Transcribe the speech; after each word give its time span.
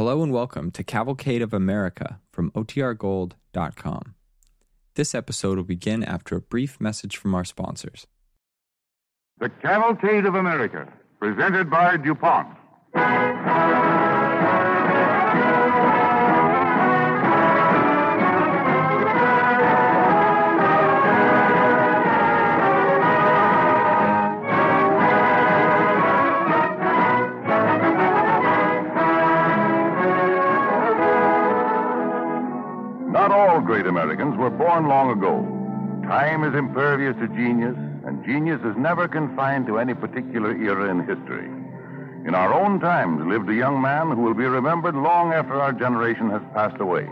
Hello 0.00 0.22
and 0.22 0.32
welcome 0.32 0.70
to 0.70 0.82
Cavalcade 0.82 1.42
of 1.42 1.52
America 1.52 2.20
from 2.32 2.50
OTRGold.com. 2.52 4.14
This 4.94 5.14
episode 5.14 5.58
will 5.58 5.64
begin 5.64 6.02
after 6.02 6.36
a 6.36 6.40
brief 6.40 6.80
message 6.80 7.18
from 7.18 7.34
our 7.34 7.44
sponsors. 7.44 8.06
The 9.40 9.50
Cavalcade 9.50 10.24
of 10.24 10.36
America, 10.36 10.90
presented 11.18 11.68
by 11.68 11.98
DuPont. 11.98 12.48
Long 34.88 35.10
ago. 35.10 35.44
Time 36.08 36.42
is 36.42 36.54
impervious 36.54 37.14
to 37.20 37.28
genius, 37.28 37.76
and 38.04 38.24
genius 38.24 38.60
is 38.64 38.76
never 38.76 39.06
confined 39.06 39.66
to 39.66 39.78
any 39.78 39.94
particular 39.94 40.56
era 40.56 40.90
in 40.90 41.00
history. 41.06 41.46
In 42.26 42.34
our 42.34 42.52
own 42.52 42.80
times 42.80 43.24
lived 43.26 43.48
a 43.48 43.54
young 43.54 43.80
man 43.80 44.10
who 44.10 44.22
will 44.22 44.34
be 44.34 44.46
remembered 44.46 44.94
long 44.94 45.32
after 45.32 45.54
our 45.60 45.72
generation 45.72 46.30
has 46.30 46.42
passed 46.54 46.80
away. 46.80 47.08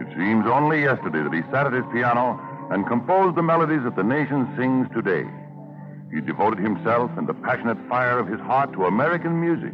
It 0.00 0.08
seems 0.16 0.46
only 0.46 0.82
yesterday 0.82 1.22
that 1.22 1.32
he 1.32 1.42
sat 1.50 1.66
at 1.66 1.72
his 1.72 1.84
piano 1.92 2.38
and 2.70 2.86
composed 2.86 3.36
the 3.36 3.42
melodies 3.42 3.84
that 3.84 3.96
the 3.96 4.02
nation 4.02 4.52
sings 4.56 4.88
today. 4.92 5.24
He 6.12 6.20
devoted 6.20 6.58
himself 6.58 7.10
and 7.16 7.26
the 7.26 7.34
passionate 7.34 7.78
fire 7.88 8.18
of 8.18 8.28
his 8.28 8.40
heart 8.40 8.72
to 8.74 8.86
American 8.86 9.40
music, 9.40 9.72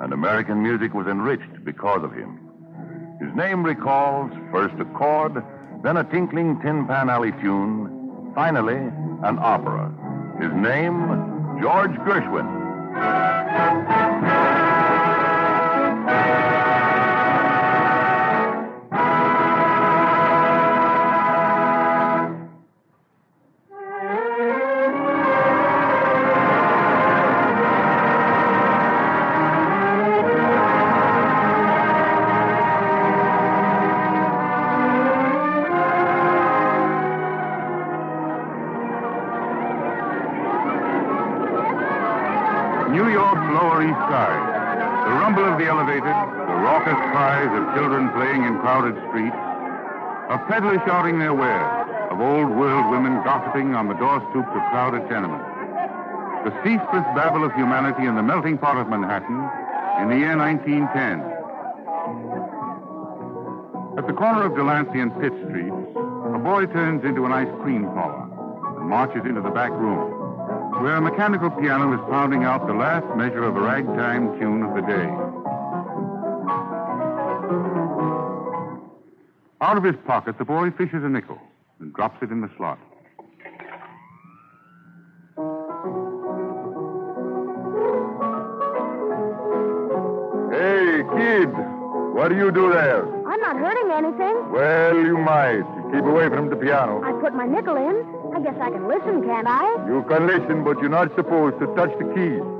and 0.00 0.12
American 0.12 0.62
music 0.62 0.94
was 0.94 1.06
enriched 1.06 1.64
because 1.64 2.02
of 2.02 2.12
him. 2.12 2.40
His 3.20 3.34
name 3.34 3.62
recalls 3.62 4.32
first 4.50 4.74
a 4.80 4.84
chord, 4.96 5.42
then 5.82 5.96
a 5.96 6.04
tinkling 6.04 6.60
tin 6.60 6.86
pan 6.86 7.08
alley 7.08 7.32
tune, 7.40 8.32
finally 8.34 8.76
an 8.76 9.38
opera. 9.38 9.92
His 10.40 10.52
name, 10.52 11.58
George 11.60 11.92
Gershwin. 12.06 12.46
Peddlers 50.48 50.80
shouting 50.86 51.18
their 51.18 51.34
wares, 51.34 51.86
of 52.10 52.20
old 52.20 52.48
world 52.56 52.90
women 52.90 53.22
gossiping 53.22 53.74
on 53.74 53.86
the 53.86 53.94
door 53.94 54.16
of 54.16 54.32
crowded 54.72 55.06
tenements. 55.08 55.44
The 56.44 56.52
ceaseless 56.64 57.04
babble 57.14 57.44
of 57.44 57.52
humanity 57.52 58.06
in 58.06 58.16
the 58.16 58.22
melting 58.22 58.56
pot 58.56 58.78
of 58.78 58.88
Manhattan 58.88 59.36
in 60.00 60.08
the 60.08 60.16
year 60.16 60.36
1910. 60.36 61.20
At 63.98 64.06
the 64.06 64.14
corner 64.14 64.44
of 64.44 64.56
Delancey 64.56 65.00
and 65.00 65.12
Pitt 65.20 65.32
Streets, 65.44 65.92
a 66.32 66.38
boy 66.38 66.66
turns 66.66 67.04
into 67.04 67.26
an 67.26 67.32
ice 67.32 67.52
cream 67.60 67.84
parlor 67.92 68.24
and 68.80 68.88
marches 68.88 69.26
into 69.26 69.42
the 69.42 69.50
back 69.50 69.70
room 69.70 70.16
where 70.80 70.96
a 70.96 71.00
mechanical 71.00 71.50
piano 71.50 71.92
is 71.92 72.00
pounding 72.08 72.44
out 72.44 72.66
the 72.66 72.72
last 72.72 73.04
measure 73.16 73.42
of 73.42 73.56
a 73.56 73.60
ragtime 73.60 74.38
tune 74.38 74.62
of 74.62 74.74
the 74.74 74.82
day. 74.82 75.27
Out 79.68 79.76
of 79.76 79.84
his 79.84 79.96
pocket, 80.06 80.38
the 80.38 80.46
boy 80.46 80.70
fishes 80.70 81.04
a 81.04 81.10
nickel 81.10 81.38
and 81.78 81.92
drops 81.92 82.22
it 82.22 82.30
in 82.30 82.40
the 82.40 82.48
slot. 82.56 82.78
Hey, 90.50 91.04
kid, 91.18 91.52
what 92.16 92.30
do 92.30 92.36
you 92.36 92.50
do 92.50 92.72
there? 92.72 93.04
I'm 93.28 93.40
not 93.42 93.58
hurting 93.58 93.90
anything. 93.92 94.50
Well, 94.50 94.96
you 94.96 95.18
might. 95.18 95.60
Keep 95.92 96.04
away 96.04 96.30
from 96.30 96.48
the 96.48 96.56
piano. 96.56 97.02
I 97.04 97.12
put 97.20 97.34
my 97.34 97.44
nickel 97.44 97.76
in. 97.76 98.06
I 98.34 98.40
guess 98.40 98.56
I 98.58 98.70
can 98.70 98.88
listen, 98.88 99.22
can't 99.22 99.46
I? 99.46 99.86
You 99.86 100.02
can 100.08 100.26
listen, 100.26 100.64
but 100.64 100.80
you're 100.80 100.88
not 100.88 101.14
supposed 101.14 101.58
to 101.58 101.66
touch 101.76 101.92
the 101.98 102.06
keys. 102.14 102.57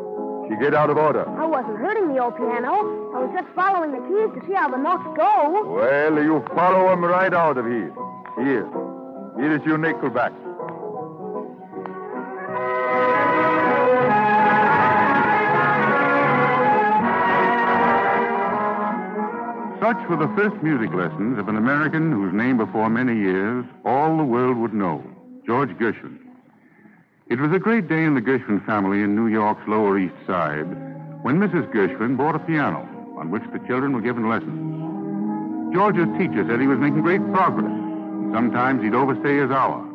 You 0.49 0.57
get 0.59 0.75
out 0.75 0.89
of 0.89 0.97
order. 0.97 1.29
I 1.29 1.45
wasn't 1.45 1.77
hurting 1.79 2.09
the 2.09 2.19
old 2.19 2.37
piano. 2.37 2.73
I 3.15 3.21
was 3.21 3.31
just 3.35 3.49
following 3.55 3.93
the 3.93 4.01
keys 4.09 4.41
to 4.41 4.47
see 4.47 4.55
how 4.55 4.69
the 4.69 4.79
notes 4.79 5.05
go. 5.15 5.63
Well, 5.69 6.23
you 6.23 6.43
follow 6.55 6.91
him 6.91 7.05
right 7.05 7.35
out 7.35 7.59
of 7.59 7.67
here. 7.67 7.93
Here. 8.37 8.67
Here 9.37 9.55
is 9.55 9.63
your 9.65 9.77
nickel 9.77 10.09
back. 10.09 10.33
Such 19.81 20.09
were 20.09 20.17
the 20.17 20.33
first 20.35 20.63
music 20.63 20.93
lessons 20.93 21.39
of 21.39 21.49
an 21.49 21.57
American 21.57 22.11
whose 22.11 22.33
name 22.33 22.57
before 22.57 22.91
many 22.91 23.15
years 23.15 23.65
all 23.85 24.17
the 24.17 24.25
world 24.25 24.57
would 24.57 24.75
know, 24.75 25.05
George 25.47 25.71
Gershwin. 25.79 26.28
It 27.31 27.41
was 27.41 27.53
a 27.53 27.59
great 27.59 27.89
day 27.89 28.05
in 28.05 28.15
the 28.15 28.23
Gershwin 28.23 28.65
family 28.65 29.03
in 29.03 29.15
New 29.15 29.27
York's 29.27 29.69
Lower 29.69 29.99
East 29.99 30.15
Side 30.27 30.65
when 31.21 31.39
Mrs. 31.39 31.71
Gershwin 31.75 32.17
bought 32.17 32.35
a 32.35 32.39
piano 32.39 32.89
on 33.19 33.31
which 33.31 33.43
the 33.53 33.59
children 33.67 33.93
were 33.93 34.01
given 34.01 34.31
lessons. 34.31 35.75
George's 35.75 36.09
teacher 36.17 36.47
said 36.49 36.59
he 36.59 36.67
was 36.67 36.79
making 36.79 37.03
great 37.03 37.21
progress. 37.31 37.71
Sometimes 38.33 38.83
he'd 38.83 38.95
overstay 38.95 39.37
his 39.37 39.51
hour, 39.51 39.87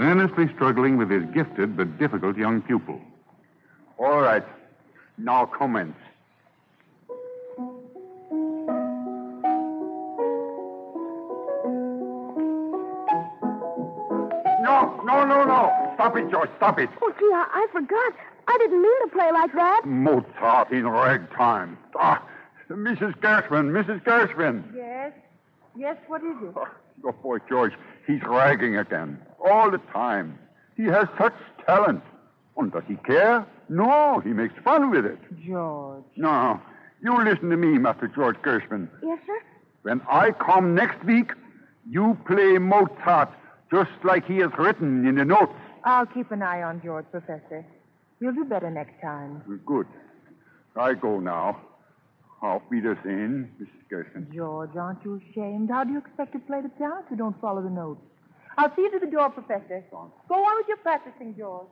earnestly 0.00 0.48
struggling 0.54 0.96
with 0.96 1.10
his 1.10 1.24
gifted 1.34 1.76
but 1.76 1.98
difficult 1.98 2.38
young 2.38 2.62
pupil. 2.62 2.98
All 3.98 4.22
right. 4.22 4.44
Now 5.18 5.44
commence. 5.44 5.96
No, 14.62 15.02
no, 15.04 15.24
no, 15.26 15.37
it, 16.18 16.30
George. 16.30 16.50
Stop 16.56 16.78
it. 16.78 16.90
Oh, 17.02 17.12
gee, 17.18 17.24
I, 17.32 17.46
I 17.52 17.66
forgot. 17.72 18.12
I 18.48 18.56
didn't 18.58 18.82
mean 18.82 19.08
to 19.08 19.08
play 19.12 19.30
like 19.32 19.52
that. 19.54 19.82
Mozart 19.84 20.70
in 20.72 20.86
ragtime. 20.88 21.78
Ah, 21.98 22.22
Mrs. 22.70 23.14
Gershwin, 23.20 23.70
Mrs. 23.70 24.02
Gershwin. 24.04 24.62
Yes? 24.74 25.12
Yes, 25.76 25.96
what 26.06 26.22
is 26.22 26.36
it? 26.42 26.54
Oh, 26.56 26.68
your 27.02 27.12
boy 27.12 27.38
George, 27.48 27.72
he's 28.06 28.22
ragging 28.22 28.76
again. 28.76 29.18
All 29.44 29.70
the 29.70 29.78
time. 29.92 30.38
He 30.76 30.84
has 30.84 31.06
such 31.18 31.34
talent. 31.66 32.02
And 32.56 32.72
does 32.72 32.82
he 32.88 32.96
care? 32.96 33.46
No, 33.68 34.20
he 34.20 34.30
makes 34.30 34.54
fun 34.64 34.90
with 34.90 35.04
it. 35.06 35.18
George. 35.46 36.04
No, 36.16 36.60
you 37.02 37.16
listen 37.24 37.50
to 37.50 37.56
me, 37.56 37.78
Master 37.78 38.08
George 38.08 38.36
Gershwin. 38.38 38.88
Yes, 39.02 39.18
sir? 39.26 39.40
When 39.82 40.00
I 40.10 40.32
come 40.32 40.74
next 40.74 41.04
week, 41.04 41.32
you 41.88 42.18
play 42.26 42.58
Mozart 42.58 43.30
just 43.70 43.90
like 44.02 44.26
he 44.26 44.38
is 44.38 44.50
written 44.58 45.06
in 45.06 45.16
the 45.16 45.24
notes. 45.24 45.52
I'll 45.88 46.04
keep 46.04 46.30
an 46.32 46.42
eye 46.42 46.62
on 46.62 46.82
George, 46.84 47.06
Professor. 47.10 47.64
You'll 48.20 48.34
do 48.34 48.44
better 48.44 48.70
next 48.70 49.00
time. 49.00 49.42
Good. 49.64 49.86
I 50.76 50.92
go 50.92 51.18
now. 51.18 51.62
Auf 52.42 52.62
Wiedersehen, 52.70 53.50
Mrs. 53.58 53.88
Gershwin. 53.90 54.32
George, 54.32 54.76
aren't 54.76 55.02
you 55.04 55.20
ashamed? 55.30 55.70
How 55.70 55.84
do 55.84 55.92
you 55.92 55.98
expect 55.98 56.34
to 56.34 56.38
play 56.40 56.60
the 56.60 56.68
piano 56.68 56.96
if 57.04 57.10
you 57.10 57.16
don't 57.16 57.40
follow 57.40 57.62
the 57.62 57.70
notes? 57.70 58.02
I'll 58.58 58.74
see 58.76 58.82
you 58.82 58.90
to 58.92 58.98
the 58.98 59.10
door, 59.10 59.30
Professor. 59.30 59.82
Go 59.90 60.34
on 60.34 60.56
with 60.58 60.68
your 60.68 60.76
practicing, 60.76 61.34
George. 61.36 61.66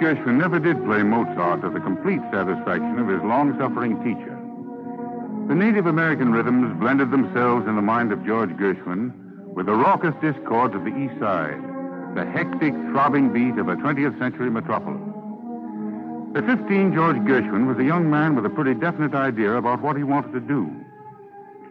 Gershwin 0.00 0.38
never 0.38 0.58
did 0.58 0.82
play 0.86 1.02
Mozart 1.02 1.60
to 1.60 1.68
the 1.68 1.78
complete 1.78 2.22
satisfaction 2.32 2.98
of 2.98 3.06
his 3.06 3.20
long 3.20 3.52
suffering 3.58 4.02
teacher. 4.02 4.34
The 5.46 5.54
Native 5.54 5.84
American 5.84 6.32
rhythms 6.32 6.80
blended 6.80 7.10
themselves 7.10 7.68
in 7.68 7.76
the 7.76 7.82
mind 7.82 8.10
of 8.10 8.24
George 8.24 8.48
Gershwin 8.56 9.12
with 9.52 9.66
the 9.66 9.74
raucous 9.74 10.14
discords 10.22 10.74
of 10.74 10.84
the 10.84 10.96
East 10.96 11.20
Side, 11.20 11.60
the 12.14 12.24
hectic, 12.24 12.72
throbbing 12.90 13.30
beat 13.30 13.60
of 13.60 13.68
a 13.68 13.76
20th 13.76 14.18
century 14.18 14.48
metropolis. 14.48 15.02
At 16.34 16.46
15, 16.46 16.94
George 16.94 17.16
Gershwin 17.16 17.66
was 17.66 17.76
a 17.76 17.84
young 17.84 18.08
man 18.08 18.34
with 18.34 18.46
a 18.46 18.50
pretty 18.56 18.72
definite 18.72 19.14
idea 19.14 19.52
about 19.52 19.82
what 19.82 19.98
he 19.98 20.02
wanted 20.02 20.32
to 20.32 20.40
do. 20.40 20.70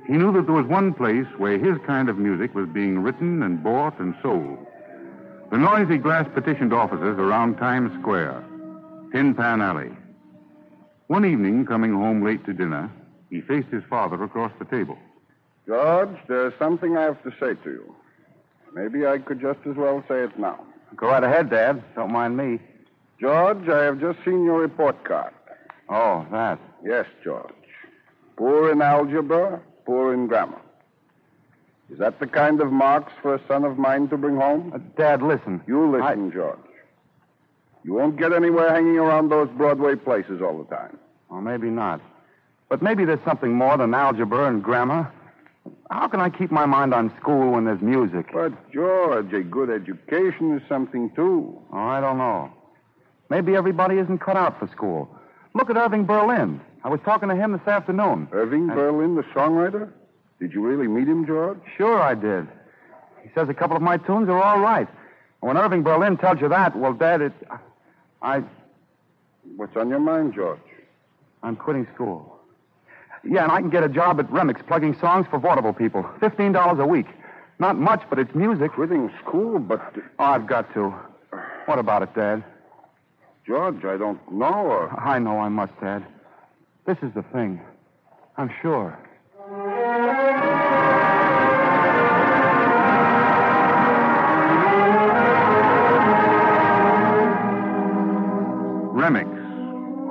He 0.05 0.13
knew 0.13 0.31
that 0.33 0.45
there 0.45 0.53
was 0.53 0.67
one 0.67 0.93
place 0.93 1.25
where 1.39 1.57
his 1.57 1.79
kind 1.87 2.09
of 2.09 2.19
music 2.19 2.53
was 2.53 2.69
being 2.69 2.99
written 2.99 3.41
and 3.41 3.63
bought 3.63 3.97
and 3.99 4.13
sold. 4.21 4.68
The 5.51 5.57
noisy 5.57 5.97
glass 5.97 6.27
petitioned 6.33 6.73
offices 6.73 7.17
around 7.17 7.57
Times 7.57 7.91
Square, 7.99 8.43
Tin 9.11 9.33
Pan 9.33 9.61
Alley. 9.61 9.89
One 11.07 11.25
evening, 11.25 11.65
coming 11.65 11.91
home 11.91 12.23
late 12.23 12.45
to 12.45 12.53
dinner, 12.53 12.91
he 13.31 13.41
faced 13.41 13.69
his 13.69 13.83
father 13.89 14.23
across 14.23 14.51
the 14.59 14.65
table. 14.65 14.97
George, 15.65 16.15
there's 16.27 16.53
something 16.59 16.97
I 16.97 17.01
have 17.01 17.23
to 17.23 17.31
say 17.39 17.55
to 17.63 17.69
you. 17.69 17.95
Maybe 18.75 19.07
I 19.07 19.17
could 19.17 19.41
just 19.41 19.59
as 19.67 19.75
well 19.75 20.03
say 20.07 20.23
it 20.23 20.37
now. 20.37 20.63
Go 20.95 21.07
right 21.07 21.23
ahead, 21.23 21.49
Dad. 21.49 21.83
Don't 21.95 22.11
mind 22.11 22.37
me. 22.37 22.59
George, 23.19 23.67
I 23.69 23.83
have 23.85 23.99
just 23.99 24.19
seen 24.23 24.43
your 24.43 24.59
report 24.59 25.03
card. 25.03 25.33
Oh, 25.89 26.27
that. 26.31 26.59
Yes, 26.83 27.07
George. 27.23 27.53
Poor 28.37 28.71
in 28.71 28.81
algebra, 28.83 29.59
poor 29.85 30.13
in 30.13 30.27
grammar. 30.27 30.61
Is 31.91 31.97
that 31.97 32.19
the 32.19 32.27
kind 32.27 32.61
of 32.61 32.71
marks 32.71 33.11
for 33.21 33.33
a 33.35 33.41
son 33.47 33.63
of 33.65 33.77
mine 33.77 34.09
to 34.09 34.17
bring 34.17 34.35
home? 34.35 34.71
Uh, 34.73 34.77
Dad, 34.97 35.21
listen. 35.21 35.61
You 35.67 35.89
listen, 35.89 36.31
George. 36.31 36.59
You 37.83 37.93
won't 37.93 38.17
get 38.17 38.31
anywhere 38.33 38.69
hanging 38.73 38.97
around 38.97 39.29
those 39.29 39.49
Broadway 39.49 39.95
places 39.95 40.41
all 40.41 40.57
the 40.63 40.75
time. 40.75 40.97
Well, 41.29 41.41
maybe 41.41 41.69
not. 41.69 42.01
But 42.69 42.81
maybe 42.81 43.05
there's 43.05 43.23
something 43.25 43.53
more 43.53 43.77
than 43.77 43.93
algebra 43.93 44.47
and 44.47 44.61
grammar. 44.63 45.11
How 45.89 46.07
can 46.07 46.19
I 46.19 46.29
keep 46.29 46.51
my 46.51 46.65
mind 46.65 46.93
on 46.93 47.11
school 47.19 47.51
when 47.53 47.65
there's 47.65 47.81
music? 47.81 48.27
But, 48.33 48.53
George, 48.71 49.33
a 49.33 49.41
good 49.41 49.69
education 49.69 50.55
is 50.57 50.67
something, 50.69 51.09
too. 51.15 51.59
Oh, 51.73 51.77
I 51.77 51.99
don't 51.99 52.17
know. 52.17 52.51
Maybe 53.29 53.55
everybody 53.55 53.97
isn't 53.97 54.19
cut 54.19 54.35
out 54.37 54.59
for 54.59 54.67
school. 54.67 55.09
Look 55.55 55.69
at 55.69 55.77
Irving 55.77 56.05
Berlin. 56.05 56.61
I 56.83 56.89
was 56.89 56.99
talking 57.03 57.29
to 57.29 57.35
him 57.35 57.51
this 57.53 57.67
afternoon. 57.67 58.27
Irving 58.31 58.69
I- 58.69 58.75
Berlin, 58.75 59.15
the 59.15 59.23
songwriter? 59.23 59.89
Did 60.39 60.53
you 60.53 60.61
really 60.61 60.87
meet 60.87 61.07
him, 61.07 61.25
George? 61.25 61.59
Sure, 61.77 62.01
I 62.01 62.15
did. 62.15 62.47
He 63.23 63.29
says 63.35 63.49
a 63.49 63.53
couple 63.53 63.75
of 63.75 63.81
my 63.81 63.97
tunes 63.97 64.29
are 64.29 64.41
all 64.41 64.59
right. 64.59 64.87
When 65.41 65.57
Irving 65.57 65.83
Berlin 65.83 66.17
tells 66.17 66.41
you 66.41 66.49
that, 66.49 66.75
well, 66.75 66.93
Dad, 66.93 67.21
it. 67.21 67.33
I. 68.21 68.43
What's 69.55 69.75
on 69.75 69.89
your 69.89 69.99
mind, 69.99 70.33
George? 70.33 70.59
I'm 71.43 71.55
quitting 71.55 71.87
school. 71.93 72.37
Yeah, 73.23 73.43
and 73.43 73.51
I 73.51 73.59
can 73.59 73.69
get 73.69 73.83
a 73.83 73.89
job 73.89 74.19
at 74.19 74.29
Remick's 74.31 74.61
plugging 74.67 74.97
songs 74.99 75.27
for 75.29 75.39
vaudeville 75.39 75.73
people. 75.73 76.09
Fifteen 76.19 76.51
dollars 76.51 76.79
a 76.79 76.85
week. 76.85 77.07
Not 77.59 77.77
much, 77.77 78.01
but 78.09 78.19
it's 78.19 78.33
music. 78.33 78.73
Quitting 78.73 79.11
school, 79.21 79.59
but. 79.59 79.93
Oh, 80.19 80.23
I've 80.23 80.47
got 80.47 80.73
to. 80.73 80.93
What 81.65 81.79
about 81.79 82.03
it, 82.03 82.13
Dad? 82.15 82.43
George, 83.45 83.83
I 83.83 83.97
don't 83.97 84.19
know. 84.31 84.53
Or... 84.53 84.99
I 84.99 85.19
know 85.19 85.39
I 85.39 85.49
must, 85.49 85.73
Dad. 85.81 86.05
This 86.85 86.97
is 87.01 87.13
the 87.13 87.23
thing. 87.23 87.61
I'm 88.37 88.49
sure. 88.61 88.97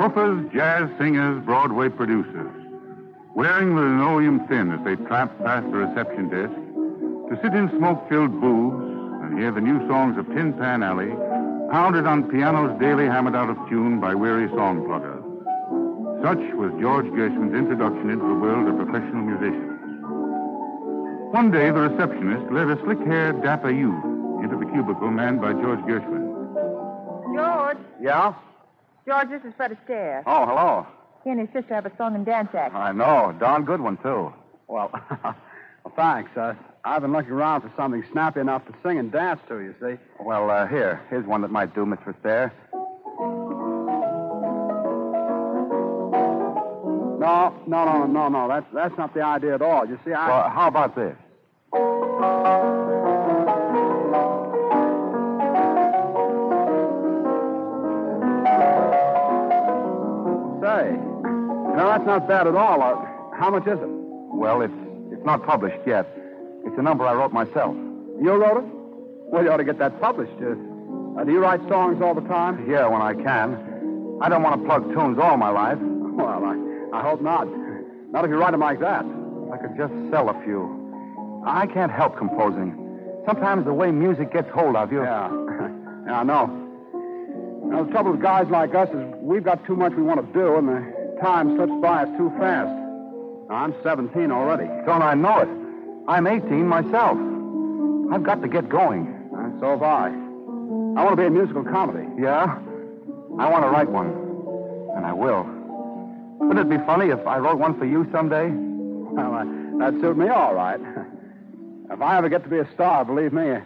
Hoofers, 0.08 0.50
jazz 0.54 0.88
singers, 0.96 1.44
Broadway 1.44 1.90
producers. 1.90 2.50
Wearing 3.34 3.76
the 3.76 3.82
linoleum 3.82 4.46
thin 4.48 4.72
as 4.72 4.82
they 4.82 4.96
tramp 5.04 5.36
past 5.44 5.70
the 5.70 5.84
reception 5.84 6.30
desk 6.30 6.56
to 7.28 7.38
sit 7.42 7.52
in 7.52 7.68
smoke 7.76 8.08
filled 8.08 8.40
booths 8.40 8.80
and 9.22 9.38
hear 9.38 9.52
the 9.52 9.60
new 9.60 9.86
songs 9.86 10.16
of 10.16 10.26
Tin 10.28 10.54
Pan 10.54 10.82
Alley 10.82 11.12
pounded 11.70 12.06
on 12.06 12.30
pianos 12.30 12.80
daily 12.80 13.04
hammered 13.04 13.36
out 13.36 13.50
of 13.50 13.58
tune 13.68 14.00
by 14.00 14.14
weary 14.14 14.48
song 14.56 14.80
pluggers. 14.86 15.20
Such 16.24 16.40
was 16.56 16.72
George 16.80 17.06
Gershwin's 17.12 17.54
introduction 17.54 18.08
into 18.08 18.24
the 18.24 18.40
world 18.40 18.66
of 18.66 18.76
professional 18.80 19.28
musicians. 19.28 19.76
One 21.36 21.50
day, 21.50 21.70
the 21.70 21.84
receptionist 21.84 22.50
led 22.50 22.70
a 22.70 22.80
slick 22.82 22.98
haired, 23.04 23.42
dapper 23.42 23.70
youth 23.70 24.02
into 24.42 24.56
the 24.56 24.72
cubicle 24.72 25.10
manned 25.10 25.42
by 25.42 25.52
George 25.52 25.80
Gershwin. 25.80 26.24
George. 27.36 27.76
Yeah? 28.00 28.32
George, 29.08 29.30
this 29.30 29.42
is 29.42 29.54
Fred 29.56 29.70
Astaire. 29.70 30.22
Oh, 30.26 30.44
hello. 30.44 30.86
He 31.24 31.30
and 31.30 31.40
his 31.40 31.48
sister 31.54 31.74
have 31.74 31.86
a 31.86 31.96
song 31.96 32.14
and 32.14 32.26
dance 32.26 32.50
act. 32.54 32.74
I 32.74 32.92
know. 32.92 33.34
Darn 33.40 33.64
good 33.64 33.80
one, 33.80 33.96
too. 33.96 34.34
Well, 34.66 34.90
well, 35.24 35.34
thanks. 35.96 36.30
Uh, 36.36 36.52
I've 36.84 37.00
been 37.00 37.12
looking 37.12 37.30
around 37.30 37.62
for 37.62 37.72
something 37.74 38.04
snappy 38.12 38.40
enough 38.40 38.66
to 38.66 38.74
sing 38.82 38.98
and 38.98 39.10
dance 39.10 39.40
to, 39.48 39.60
you 39.60 39.74
see. 39.80 39.94
Well, 40.20 40.50
uh, 40.50 40.66
here. 40.66 41.00
Here's 41.08 41.24
one 41.24 41.40
that 41.40 41.50
might 41.50 41.74
do, 41.74 41.86
Mr. 41.86 42.14
Astaire. 42.14 42.52
No, 47.18 47.54
no, 47.66 47.84
no, 47.86 48.06
no, 48.06 48.28
no. 48.28 48.46
That's 48.46 48.66
that's 48.74 48.98
not 48.98 49.14
the 49.14 49.22
idea 49.22 49.54
at 49.54 49.62
all. 49.62 49.86
You 49.86 49.98
see, 50.04 50.12
I. 50.12 50.28
Well, 50.28 50.50
how 50.50 50.68
about 50.68 50.94
this? 50.94 51.16
No, 61.78 61.86
that's 61.86 62.04
not 62.04 62.26
bad 62.26 62.48
at 62.48 62.56
all. 62.56 62.82
Uh, 62.82 63.36
how 63.38 63.50
much 63.50 63.62
is 63.66 63.78
it? 63.78 63.88
Well, 63.88 64.62
it's 64.62 64.74
it's 65.12 65.24
not 65.24 65.46
published 65.46 65.78
yet. 65.86 66.06
It's 66.66 66.76
a 66.76 66.82
number 66.82 67.06
I 67.06 67.14
wrote 67.14 67.32
myself. 67.32 67.74
You 68.20 68.32
wrote 68.32 68.64
it? 68.64 68.70
Well, 69.30 69.44
you 69.44 69.50
ought 69.52 69.58
to 69.58 69.64
get 69.64 69.78
that 69.78 70.00
published. 70.00 70.34
Uh, 70.42 70.58
uh, 71.18 71.24
do 71.24 71.30
you 71.30 71.38
write 71.38 71.60
songs 71.68 72.02
all 72.02 72.14
the 72.14 72.26
time? 72.28 72.68
Yeah, 72.68 72.88
when 72.88 73.00
I 73.00 73.14
can. 73.14 74.18
I 74.20 74.28
don't 74.28 74.42
want 74.42 74.60
to 74.60 74.66
plug 74.66 74.92
tunes 74.92 75.18
all 75.20 75.36
my 75.36 75.50
life. 75.50 75.78
Well, 75.80 76.44
I, 76.44 76.98
I 76.98 77.02
hope 77.02 77.22
not. 77.22 77.46
Not 78.10 78.24
if 78.24 78.30
you 78.30 78.36
write 78.38 78.52
them 78.52 78.60
like 78.60 78.80
that. 78.80 79.04
I 79.52 79.56
could 79.58 79.76
just 79.76 79.92
sell 80.10 80.30
a 80.30 80.42
few. 80.42 81.42
I 81.46 81.66
can't 81.66 81.92
help 81.92 82.16
composing. 82.16 82.74
Sometimes 83.24 83.66
the 83.66 83.72
way 83.72 83.92
music 83.92 84.32
gets 84.32 84.50
hold 84.50 84.74
of 84.74 84.90
you. 84.90 85.02
Yeah. 85.02 85.30
yeah, 86.06 86.20
I 86.20 86.24
know. 86.24 86.46
Now, 87.66 87.84
the 87.84 87.90
trouble 87.92 88.12
with 88.12 88.22
guys 88.22 88.48
like 88.48 88.74
us 88.74 88.88
is 88.88 89.14
we've 89.20 89.44
got 89.44 89.64
too 89.64 89.76
much 89.76 89.92
we 89.92 90.02
want 90.02 90.26
to 90.26 90.32
do, 90.32 90.56
and 90.56 90.68
the 90.68 90.97
time 91.20 91.56
slips 91.56 91.72
by 91.80 92.02
us 92.04 92.08
too 92.16 92.30
fast. 92.38 92.70
I'm 93.50 93.74
17 93.82 94.30
already. 94.30 94.66
Don't 94.84 95.02
I 95.02 95.14
know 95.14 95.38
it? 95.38 95.48
I'm 96.08 96.26
18 96.26 96.66
myself. 96.66 97.18
I've 98.12 98.22
got 98.22 98.42
to 98.42 98.48
get 98.48 98.68
going. 98.68 99.06
And 99.32 99.60
so 99.60 99.70
have 99.70 99.82
I. 99.82 100.08
I 100.08 101.04
want 101.04 101.10
to 101.10 101.16
be 101.16 101.26
a 101.26 101.30
musical 101.30 101.64
comedy. 101.64 102.06
Yeah? 102.20 102.58
I 103.38 103.50
want 103.50 103.64
to 103.64 103.70
write 103.70 103.88
one. 103.88 104.08
And 104.96 105.06
I 105.06 105.12
will. 105.12 105.44
Wouldn't 106.40 106.72
it 106.72 106.78
be 106.78 106.84
funny 106.84 107.10
if 107.10 107.26
I 107.26 107.38
wrote 107.38 107.58
one 107.58 107.78
for 107.78 107.84
you 107.84 108.08
someday? 108.12 108.50
Well, 108.50 109.34
uh, 109.34 109.78
that'd 109.78 110.00
suit 110.00 110.16
me 110.16 110.28
all 110.28 110.54
right. 110.54 110.80
if 111.90 112.00
I 112.00 112.18
ever 112.18 112.28
get 112.28 112.44
to 112.44 112.50
be 112.50 112.58
a 112.58 112.68
star, 112.74 113.04
believe 113.04 113.32
me, 113.32 113.58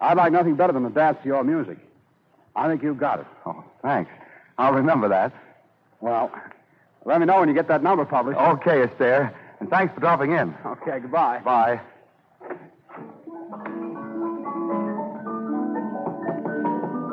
I'd 0.00 0.16
like 0.16 0.32
nothing 0.32 0.54
better 0.54 0.72
than 0.72 0.84
to 0.84 0.90
dance 0.90 1.18
to 1.22 1.26
your 1.26 1.44
music. 1.44 1.78
I 2.56 2.68
think 2.68 2.82
you've 2.82 2.98
got 2.98 3.20
it. 3.20 3.26
Oh, 3.46 3.64
thanks. 3.82 4.10
I'll 4.58 4.72
remember 4.72 5.08
that. 5.08 5.32
Well, 6.00 6.30
let 7.04 7.20
me 7.20 7.26
know 7.26 7.40
when 7.40 7.48
you 7.48 7.54
get 7.54 7.68
that 7.68 7.82
number 7.82 8.04
published. 8.04 8.38
Okay, 8.38 8.86
Astaire. 8.86 9.32
And 9.60 9.68
thanks 9.68 9.94
for 9.94 10.00
dropping 10.00 10.32
in. 10.32 10.54
Okay, 10.64 11.00
goodbye. 11.00 11.40
Bye. 11.40 11.80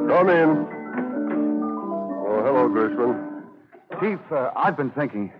Come 0.07 0.29
in. 0.29 0.49
Oh, 2.25 2.41
hello, 2.43 2.69
Gershwin. 2.69 3.43
Chief, 3.99 4.19
uh, 4.31 4.51
I've 4.55 4.77
been 4.77 4.91
thinking. 4.91 5.31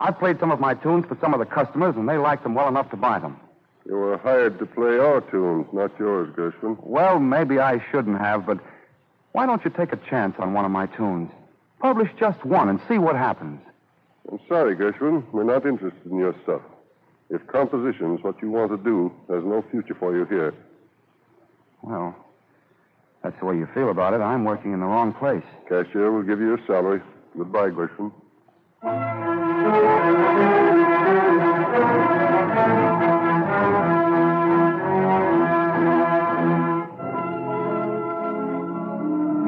I've 0.00 0.18
played 0.18 0.38
some 0.38 0.50
of 0.50 0.60
my 0.60 0.74
tunes 0.74 1.06
for 1.06 1.16
some 1.20 1.32
of 1.32 1.40
the 1.40 1.46
customers, 1.46 1.94
and 1.96 2.06
they 2.08 2.18
liked 2.18 2.42
them 2.42 2.54
well 2.54 2.68
enough 2.68 2.90
to 2.90 2.96
buy 2.96 3.18
them. 3.18 3.40
You 3.86 3.94
were 3.94 4.18
hired 4.18 4.58
to 4.58 4.66
play 4.66 4.98
our 4.98 5.22
tunes, 5.22 5.66
not 5.72 5.92
yours, 5.98 6.28
Gershwin. 6.34 6.76
Well, 6.82 7.18
maybe 7.20 7.58
I 7.58 7.82
shouldn't 7.90 8.18
have, 8.18 8.44
but 8.44 8.58
why 9.32 9.46
don't 9.46 9.64
you 9.64 9.70
take 9.70 9.92
a 9.92 9.96
chance 9.96 10.34
on 10.38 10.52
one 10.52 10.64
of 10.64 10.70
my 10.70 10.86
tunes? 10.86 11.30
Publish 11.80 12.10
just 12.18 12.44
one 12.44 12.68
and 12.68 12.80
see 12.88 12.98
what 12.98 13.16
happens. 13.16 13.60
I'm 14.30 14.40
sorry, 14.48 14.74
Gershwin. 14.76 15.24
We're 15.32 15.44
not 15.44 15.66
interested 15.66 16.10
in 16.10 16.18
your 16.18 16.34
stuff. 16.42 16.62
If 17.30 17.46
composition's 17.48 18.22
what 18.22 18.40
you 18.40 18.50
want 18.50 18.70
to 18.70 18.76
do, 18.78 19.12
there's 19.28 19.44
no 19.44 19.64
future 19.70 19.94
for 19.98 20.16
you 20.16 20.24
here. 20.26 20.54
Well, 21.82 22.14
that's 23.22 23.38
the 23.40 23.46
way 23.46 23.56
you 23.56 23.68
feel 23.74 23.90
about 23.90 24.14
it. 24.14 24.20
I'm 24.20 24.44
working 24.44 24.72
in 24.72 24.80
the 24.80 24.86
wrong 24.86 25.12
place. 25.12 25.44
Cashier 25.68 26.10
will 26.12 26.22
give 26.22 26.40
you 26.40 26.46
your 26.46 26.60
salary. 26.66 27.00
Goodbye, 27.36 27.70
Gershwin. 27.70 28.12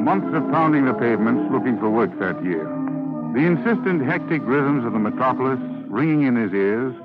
Months 0.09 0.35
of 0.35 0.49
pounding 0.49 0.85
the 0.85 0.93
pavements 0.95 1.53
looking 1.53 1.77
for 1.77 1.87
work 1.87 2.09
that 2.17 2.43
year. 2.43 2.65
The 3.37 3.45
insistent, 3.45 4.01
hectic 4.01 4.41
rhythms 4.41 4.83
of 4.83 4.93
the 4.93 4.97
metropolis 4.97 5.59
ringing 5.85 6.23
in 6.23 6.35
his 6.35 6.51
ears, 6.51 6.95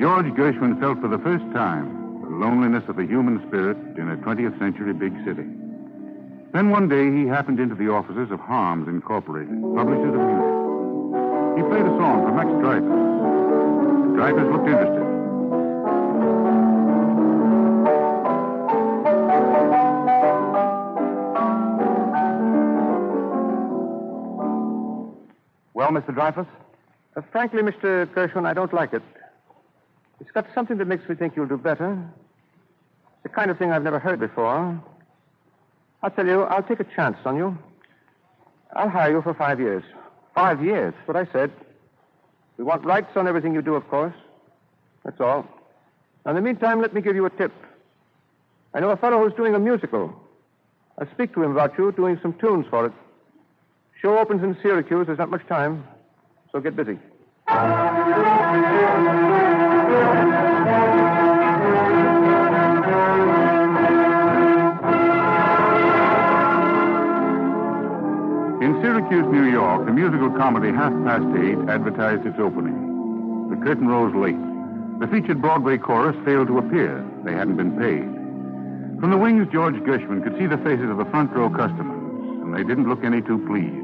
George 0.00 0.32
Gershwin 0.32 0.80
felt 0.80 0.98
for 1.02 1.08
the 1.08 1.18
first 1.18 1.44
time 1.52 1.92
the 2.24 2.32
loneliness 2.32 2.84
of 2.88 2.96
the 2.96 3.04
human 3.04 3.46
spirit 3.46 3.76
in 3.98 4.08
a 4.08 4.16
20th 4.16 4.58
century 4.58 4.94
big 4.94 5.12
city. 5.26 5.44
Then 6.56 6.70
one 6.70 6.88
day 6.88 7.12
he 7.12 7.26
happened 7.26 7.60
into 7.60 7.74
the 7.74 7.92
offices 7.92 8.30
of 8.30 8.40
Harms 8.40 8.88
Incorporated, 8.88 9.52
publishers 9.76 10.16
of 10.16 10.22
music. 10.24 10.56
He 11.60 11.62
played 11.68 11.84
a 11.84 11.94
song 12.00 12.24
for 12.24 12.32
Max 12.32 12.48
Dreyfus. 12.64 12.96
Dreyfus 14.16 14.48
looked 14.48 14.68
interested. 14.72 15.01
Mr. 25.92 26.14
Dreyfus? 26.14 26.46
Uh, 27.16 27.22
frankly, 27.30 27.62
Mr. 27.62 28.06
Gershwin, 28.06 28.46
I 28.46 28.54
don't 28.54 28.72
like 28.72 28.92
it. 28.92 29.02
It's 30.20 30.30
got 30.30 30.46
something 30.54 30.78
that 30.78 30.86
makes 30.86 31.08
me 31.08 31.14
think 31.14 31.36
you'll 31.36 31.46
do 31.46 31.56
better. 31.58 31.92
It's 31.92 33.22
The 33.24 33.28
kind 33.28 33.50
of 33.50 33.58
thing 33.58 33.70
I've 33.72 33.82
never 33.82 33.98
heard 33.98 34.20
before. 34.20 34.80
I'll 36.02 36.10
tell 36.10 36.26
you, 36.26 36.42
I'll 36.42 36.62
take 36.62 36.80
a 36.80 36.84
chance 36.84 37.16
on 37.24 37.36
you. 37.36 37.56
I'll 38.74 38.88
hire 38.88 39.10
you 39.12 39.22
for 39.22 39.34
five 39.34 39.60
years. 39.60 39.84
Five 40.34 40.64
years. 40.64 40.94
That's 40.96 41.08
what 41.08 41.16
I 41.16 41.32
said. 41.32 41.52
We 42.56 42.64
want 42.64 42.84
rights 42.84 43.16
on 43.16 43.28
everything 43.28 43.54
you 43.54 43.62
do, 43.62 43.74
of 43.74 43.88
course. 43.88 44.14
That's 45.04 45.20
all. 45.20 45.46
Now, 46.24 46.30
in 46.30 46.36
the 46.36 46.42
meantime, 46.42 46.80
let 46.80 46.94
me 46.94 47.00
give 47.00 47.16
you 47.16 47.26
a 47.26 47.30
tip. 47.30 47.52
I 48.74 48.80
know 48.80 48.90
a 48.90 48.96
fellow 48.96 49.22
who's 49.22 49.36
doing 49.36 49.54
a 49.54 49.58
musical. 49.58 50.14
I'll 50.98 51.10
speak 51.10 51.34
to 51.34 51.42
him 51.42 51.50
about 51.50 51.76
you 51.76 51.92
doing 51.92 52.18
some 52.22 52.32
tunes 52.34 52.66
for 52.70 52.86
it. 52.86 52.92
Show 54.02 54.18
opens 54.18 54.42
in 54.42 54.56
Syracuse. 54.60 55.06
There's 55.06 55.18
not 55.18 55.30
much 55.30 55.46
time, 55.46 55.84
so 56.50 56.58
get 56.58 56.74
busy. 56.74 56.98
In 68.60 68.82
Syracuse, 68.82 69.24
New 69.30 69.44
York, 69.44 69.86
the 69.86 69.92
musical 69.92 70.30
comedy 70.30 70.72
Half 70.72 70.92
Past 71.04 71.24
Eight 71.38 71.58
advertised 71.68 72.26
its 72.26 72.40
opening. 72.40 72.74
The 73.50 73.64
curtain 73.64 73.86
rose 73.86 74.12
late. 74.16 74.34
The 74.98 75.06
featured 75.06 75.40
Broadway 75.40 75.78
chorus 75.78 76.16
failed 76.24 76.48
to 76.48 76.58
appear. 76.58 77.08
They 77.24 77.34
hadn't 77.34 77.56
been 77.56 77.78
paid. 77.78 78.02
From 79.00 79.12
the 79.12 79.16
wings, 79.16 79.46
George 79.52 79.76
Gershwin 79.76 80.24
could 80.24 80.36
see 80.38 80.46
the 80.46 80.58
faces 80.58 80.90
of 80.90 80.96
the 80.96 81.04
front 81.04 81.30
row 81.30 81.48
customers, 81.48 82.42
and 82.42 82.52
they 82.52 82.64
didn't 82.64 82.88
look 82.88 83.04
any 83.04 83.22
too 83.22 83.38
pleased. 83.46 83.81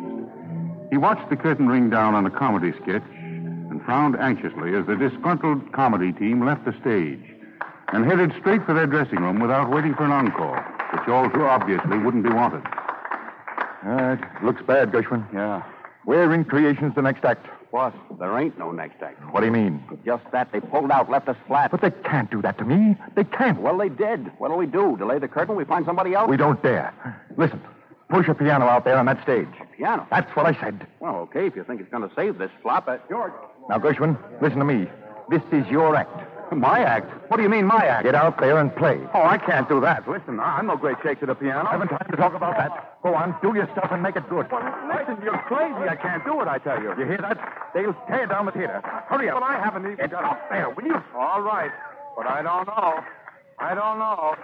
He 0.90 0.96
watched 0.96 1.28
the 1.30 1.36
curtain 1.36 1.68
ring 1.68 1.90
down 1.90 2.14
on 2.14 2.24
a 2.24 2.30
comedy 2.30 2.72
sketch 2.82 3.02
and 3.12 3.82
frowned 3.84 4.16
anxiously 4.16 4.74
as 4.74 4.86
the 4.86 4.96
disgruntled 4.96 5.72
comedy 5.72 6.12
team 6.12 6.44
left 6.44 6.64
the 6.64 6.72
stage 6.80 7.20
and 7.92 8.04
headed 8.04 8.32
straight 8.40 8.64
for 8.64 8.74
their 8.74 8.86
dressing 8.86 9.18
room 9.20 9.40
without 9.40 9.70
waiting 9.70 9.94
for 9.94 10.04
an 10.04 10.12
encore, 10.12 10.60
which 10.92 11.08
all 11.08 11.28
too 11.30 11.44
obviously 11.44 11.98
wouldn't 11.98 12.24
be 12.24 12.30
wanted. 12.30 12.62
Uh, 13.86 14.16
it 14.18 14.44
looks 14.44 14.62
bad, 14.62 14.90
Gershwin. 14.90 15.26
Yeah. 15.32 15.62
Where 16.04 16.32
in 16.32 16.44
creation's 16.44 16.94
the 16.94 17.02
next 17.02 17.24
act? 17.24 17.46
What? 17.70 17.94
There 18.18 18.38
ain't 18.38 18.58
no 18.58 18.72
next 18.72 19.02
act. 19.02 19.20
What 19.32 19.40
do 19.40 19.46
you 19.46 19.52
mean? 19.52 19.82
Just 20.04 20.24
that. 20.32 20.50
They 20.52 20.60
pulled 20.60 20.90
out, 20.90 21.10
left 21.10 21.28
us 21.28 21.36
flat. 21.46 21.70
But 21.70 21.82
they 21.82 21.90
can't 21.90 22.30
do 22.30 22.40
that 22.42 22.56
to 22.58 22.64
me. 22.64 22.96
They 23.14 23.24
can't. 23.24 23.60
Well, 23.60 23.76
they 23.76 23.90
did. 23.90 24.26
What'll 24.38 24.56
we 24.56 24.64
do? 24.66 24.96
Delay 24.96 25.18
the 25.18 25.28
curtain? 25.28 25.54
We 25.54 25.64
find 25.64 25.84
somebody 25.84 26.14
else? 26.14 26.30
We 26.30 26.38
don't 26.38 26.62
dare. 26.62 26.94
Listen, 27.36 27.60
push 28.08 28.28
a 28.28 28.34
piano 28.34 28.66
out 28.66 28.84
there 28.84 28.96
on 28.96 29.06
that 29.06 29.22
stage. 29.22 29.48
Piano. 29.76 30.06
That's 30.10 30.34
what 30.34 30.46
I 30.46 30.58
said. 30.60 30.86
Well, 31.00 31.16
okay, 31.16 31.46
if 31.46 31.56
you 31.56 31.64
think 31.64 31.80
it's 31.80 31.90
going 31.90 32.08
to 32.08 32.14
save 32.14 32.38
this 32.38 32.50
flop. 32.62 32.88
Uh, 32.88 32.98
George. 33.08 33.32
Now, 33.68 33.78
Gershwin, 33.78 34.18
listen 34.40 34.58
to 34.58 34.64
me. 34.64 34.88
This 35.30 35.42
is 35.52 35.66
your 35.68 35.94
act. 35.94 36.10
My 36.56 36.80
act? 36.80 37.12
What 37.30 37.36
do 37.36 37.42
you 37.42 37.50
mean, 37.50 37.66
my 37.66 37.84
act? 37.84 38.04
Get 38.04 38.14
out 38.14 38.40
there 38.40 38.56
and 38.56 38.74
play. 38.74 38.98
Oh, 39.12 39.22
I 39.22 39.36
can't 39.36 39.68
do 39.68 39.82
that. 39.82 40.08
Listen, 40.08 40.40
I'm 40.40 40.66
no 40.66 40.78
great 40.78 40.96
shake 41.02 41.20
to 41.20 41.26
the 41.26 41.34
piano. 41.34 41.68
I 41.68 41.72
haven't 41.72 41.88
time 41.88 42.08
to 42.10 42.16
talk 42.16 42.32
about 42.32 42.56
that. 42.56 43.02
Go 43.02 43.14
on, 43.14 43.36
do 43.42 43.52
your 43.54 43.68
stuff 43.72 43.88
and 43.92 44.02
make 44.02 44.16
it 44.16 44.26
good. 44.30 44.46
Listen, 44.48 45.20
you're 45.22 45.36
crazy. 45.44 45.84
I 45.84 45.96
can't 46.00 46.24
do 46.24 46.40
it, 46.40 46.48
I 46.48 46.56
tell 46.56 46.80
you. 46.80 46.88
You 46.96 47.04
hear 47.04 47.18
that? 47.20 47.36
They'll 47.74 47.92
tear 48.08 48.26
down 48.26 48.46
the 48.46 48.52
theater. 48.52 48.80
Hurry 49.08 49.28
up. 49.28 49.40
But 49.40 49.42
I 49.42 49.60
haven't 49.62 49.84
even 49.84 49.96
Get 49.96 50.10
got 50.10 50.24
up 50.24 50.48
there, 50.48 50.70
will 50.70 50.86
you? 50.86 50.96
All 51.14 51.42
right. 51.42 51.70
But 52.16 52.26
I 52.26 52.40
don't 52.40 52.66
know. 52.66 53.04
I 53.58 53.74
don't 53.74 53.98
know. 53.98 54.34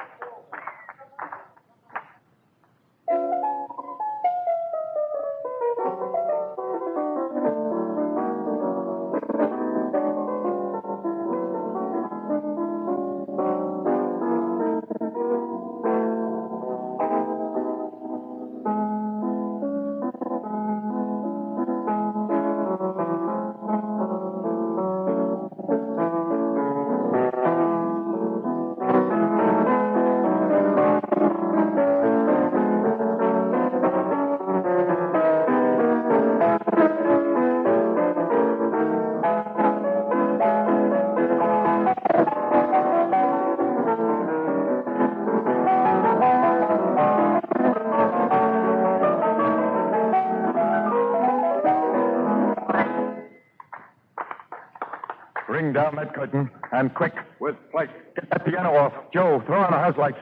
Down 55.75 55.97
that 55.97 56.15
curtain, 56.15 56.51
and 56.73 56.95
quick. 56.95 57.15
With 57.41 57.57
pleasure. 57.71 57.93
Get 58.15 58.31
that 58.31 58.47
piano 58.47 58.75
off. 58.77 58.93
Joe, 59.13 59.43
throw 59.45 59.61
on 59.61 59.73
the 59.73 59.79
house 59.79 59.97
lights. 59.99 60.19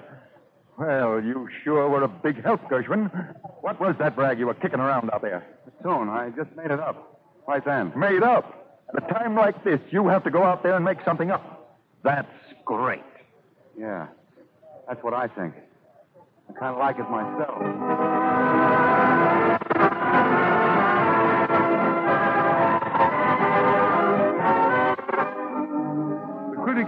Well, 0.79 1.23
you 1.23 1.49
sure 1.63 1.89
were 1.89 2.03
a 2.03 2.09
big 2.09 2.43
help, 2.43 2.63
Gershwin. 2.63 3.11
What 3.61 3.79
was 3.79 3.95
that 3.99 4.17
brag 4.17 4.39
you 4.39 4.47
were 4.47 4.55
kicking 4.55 4.81
around 4.81 5.11
out 5.13 5.23
there? 5.23 5.47
Soon. 5.83 6.09
I 6.09 6.31
just 6.31 6.51
made 6.57 6.71
it 6.71 6.81
up. 6.81 7.21
Right 7.47 7.65
then. 7.65 7.93
Made 7.97 8.23
up. 8.23 8.81
At 8.89 9.05
a 9.05 9.15
time 9.15 9.35
like 9.35 9.63
this, 9.65 9.81
you 9.91 10.09
have 10.09 10.25
to 10.25 10.31
go 10.31 10.43
out 10.43 10.63
there 10.63 10.75
and 10.75 10.85
make 10.85 10.99
something 11.05 11.31
up. 11.31 11.79
That's 12.03 12.27
great. 12.65 13.05
Yeah. 13.79 14.09
That's 14.89 15.03
what 15.03 15.15
I 15.15 15.29
think. 15.29 15.55
I 16.49 16.53
kind 16.59 16.73
of 16.73 16.79
like 16.79 16.99
it 16.99 17.09
myself. 17.09 18.62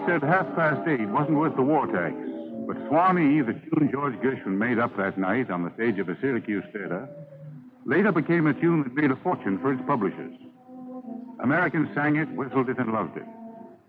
Said 0.06 0.22
Half 0.22 0.54
Past 0.54 0.86
Eight 0.88 1.08
wasn't 1.08 1.38
worth 1.38 1.56
the 1.56 1.62
war 1.62 1.86
tax. 1.86 2.14
But 2.66 2.76
Swanee, 2.88 3.40
the 3.40 3.52
tune 3.52 3.90
George 3.92 4.14
Gershwin 4.14 4.56
made 4.56 4.78
up 4.78 4.96
that 4.96 5.18
night 5.18 5.50
on 5.50 5.64
the 5.64 5.72
stage 5.74 5.98
of 5.98 6.08
a 6.08 6.18
Syracuse 6.20 6.64
Theater, 6.72 7.08
later 7.84 8.12
became 8.12 8.46
a 8.46 8.54
tune 8.54 8.82
that 8.82 8.94
made 8.94 9.10
a 9.10 9.16
fortune 9.16 9.58
for 9.58 9.72
its 9.72 9.82
publishers. 9.86 10.34
Americans 11.40 11.88
sang 11.94 12.16
it, 12.16 12.28
whistled 12.30 12.68
it, 12.68 12.78
and 12.78 12.92
loved 12.92 13.16
it. 13.16 13.26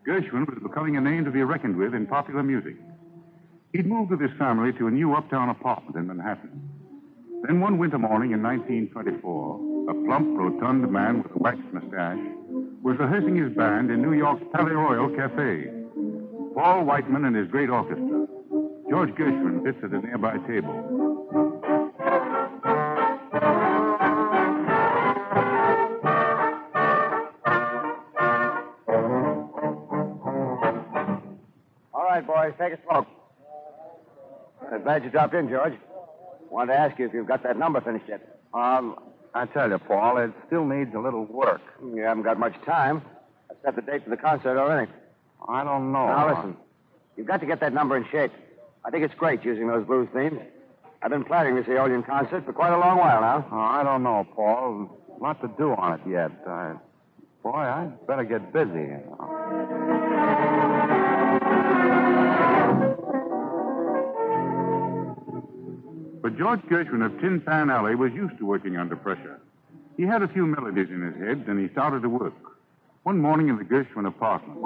Gershwin 0.08 0.48
was 0.48 0.60
becoming 0.62 0.98
a 0.98 1.02
name 1.02 1.26
to 1.26 1.32
be 1.32 1.42
reckoned 1.44 1.78
with 1.78 1.94
in 1.94 2.06
popular 2.06 2.44
music. 2.44 2.76
He'd 3.74 3.86
moved 3.86 4.12
with 4.12 4.22
his 4.22 4.32
family 4.38 4.74
to 4.74 4.88
a 4.88 4.92
new 4.92 5.14
uptown 5.16 5.50
apartment 5.50 5.96
in 5.96 6.08
Manhattan. 6.08 6.70
Then 7.44 7.60
one 7.60 7.78
winter 7.78 8.00
morning 8.00 8.32
in 8.32 8.42
1924, 8.42 9.90
a 9.90 9.94
plump, 10.06 10.38
rotund 10.38 10.90
man 10.92 11.24
with 11.24 11.36
a 11.36 11.40
waxed 11.40 11.74
mustache 11.74 12.20
was 12.82 12.98
rehearsing 13.00 13.36
his 13.36 13.52
band 13.54 13.90
in 13.92 14.02
New 14.02 14.14
York's 14.14 14.44
Palais 14.54 14.72
Royal 14.72 15.10
Cafe. 15.10 15.75
Paul 16.56 16.86
Whiteman 16.86 17.26
and 17.26 17.36
his 17.36 17.50
great 17.50 17.70
orchestra. 17.70 18.28
George 18.90 19.10
Gershwin 19.10 19.62
sits 19.66 19.78
at 19.84 19.92
a 19.92 20.00
nearby 20.00 20.38
table. 20.48 20.72
All 31.94 32.04
right, 32.04 32.26
boys, 32.26 32.54
take 32.58 32.72
a 32.72 32.80
smoke. 32.88 33.08
I'm 34.72 34.82
glad 34.84 35.04
you 35.04 35.10
dropped 35.10 35.34
in, 35.34 35.50
George. 35.50 35.74
Wanted 36.50 36.74
to 36.74 36.80
ask 36.80 36.98
you 36.98 37.06
if 37.06 37.14
you've 37.14 37.28
got 37.28 37.44
that 37.44 37.58
number 37.60 37.82
finished 37.82 38.06
yet. 38.08 38.40
Um, 38.54 38.98
I 39.34 39.46
tell 39.48 39.70
you, 39.70 39.78
Paul, 39.78 40.18
it 40.20 40.32
still 40.48 40.66
needs 40.66 40.96
a 40.96 41.00
little 41.00 41.26
work. 41.26 41.62
You 41.84 42.04
haven't 42.04 42.24
got 42.24 42.40
much 42.40 42.56
time. 42.66 43.02
I 43.52 43.56
set 43.66 43.76
the 43.76 43.82
date 43.82 44.06
for 44.06 44.10
the 44.10 44.18
concert 44.18 44.58
already. 44.58 44.90
I 45.48 45.64
don't 45.64 45.92
know. 45.92 46.08
Now, 46.08 46.36
listen. 46.36 46.58
You've 47.18 47.28
got 47.28 47.40
to 47.42 47.46
get 47.46 47.60
that 47.62 47.74
number 47.74 47.96
in 47.98 48.06
shape. 48.12 48.32
I 48.84 48.90
think 48.90 49.04
it's 49.04 49.14
great 49.16 49.44
using 49.44 49.68
those 49.68 49.86
blues 49.86 50.08
themes. 50.14 50.40
I've 51.02 51.12
been 51.12 51.24
planning 51.24 51.56
this 51.56 51.68
Aeolian 51.68 52.04
concert 52.04 52.46
for 52.46 52.54
quite 52.54 52.74
a 52.74 52.78
long 52.78 52.98
while 52.98 53.22
now. 53.22 53.46
Oh, 53.52 53.58
I 53.58 53.84
don't 53.84 54.04
know, 54.04 54.26
Paul. 54.36 54.90
A 55.20 55.24
lot 55.24 55.42
to 55.42 55.48
do 55.58 55.72
on 55.74 56.00
it 56.00 56.02
yet. 56.10 56.32
I, 56.48 56.74
boy, 57.44 57.52
I'd 57.52 58.08
better 58.08 58.24
get 58.24 58.52
busy. 58.52 58.72
you 58.72 59.02
know. 59.06 59.36
But 66.22 66.38
George 66.40 66.62
Gershwin 66.62 67.06
of 67.06 67.20
Tin 67.22 67.40
Pan 67.40 67.70
Alley 67.70 67.94
was 67.94 68.12
used 68.14 68.38
to 68.40 68.46
working 68.46 68.78
under 68.78 68.96
pressure. 68.96 69.40
He 69.96 70.04
had 70.04 70.24
a 70.24 70.28
few 70.28 70.48
melodies 70.48 70.90
in 70.90 71.02
his 71.02 71.16
head, 71.16 71.46
and 71.48 71.60
he 71.60 71.72
started 71.72 72.02
to 72.02 72.10
work. 72.10 72.34
One 73.04 73.20
morning 73.20 73.50
in 73.50 73.58
the 73.58 73.64
Gershwin 73.64 74.08
apartment. 74.08 74.58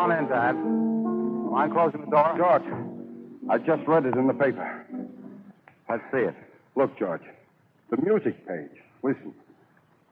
On 0.00 0.12
in, 0.12 0.28
Dad. 0.28 0.52
Mind 0.54 1.72
closing 1.72 2.00
the 2.00 2.06
door? 2.06 2.32
George, 2.34 2.62
I 3.50 3.58
just 3.58 3.86
read 3.86 4.06
it 4.06 4.16
in 4.16 4.26
the 4.26 4.32
paper. 4.32 4.86
Let's 5.90 6.02
see 6.10 6.20
it. 6.20 6.34
Look, 6.74 6.98
George. 6.98 7.20
The 7.90 7.98
music 7.98 8.46
page. 8.48 8.80
Listen. 9.02 9.34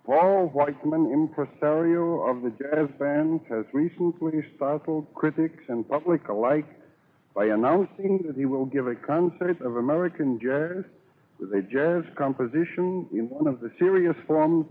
Paul 0.04 0.49
Whiteman, 0.49 1.11
impresario 1.11 2.21
of 2.28 2.42
the 2.42 2.50
jazz 2.50 2.88
band, 2.99 3.40
has 3.49 3.64
recently 3.73 4.45
startled 4.57 5.07
critics 5.14 5.64
and 5.68 5.88
public 5.88 6.28
alike 6.28 6.68
by 7.35 7.47
announcing 7.47 8.25
that 8.26 8.37
he 8.37 8.45
will 8.45 8.66
give 8.66 8.88
a 8.88 8.95
concert 8.95 9.59
of 9.62 9.76
American 9.76 10.38
jazz 10.38 10.85
with 11.40 11.52
a 11.54 11.62
jazz 11.62 12.04
composition 12.14 13.07
in 13.12 13.30
one 13.30 13.47
of 13.47 13.61
the 13.61 13.71
serious 13.78 14.16
forms 14.26 14.66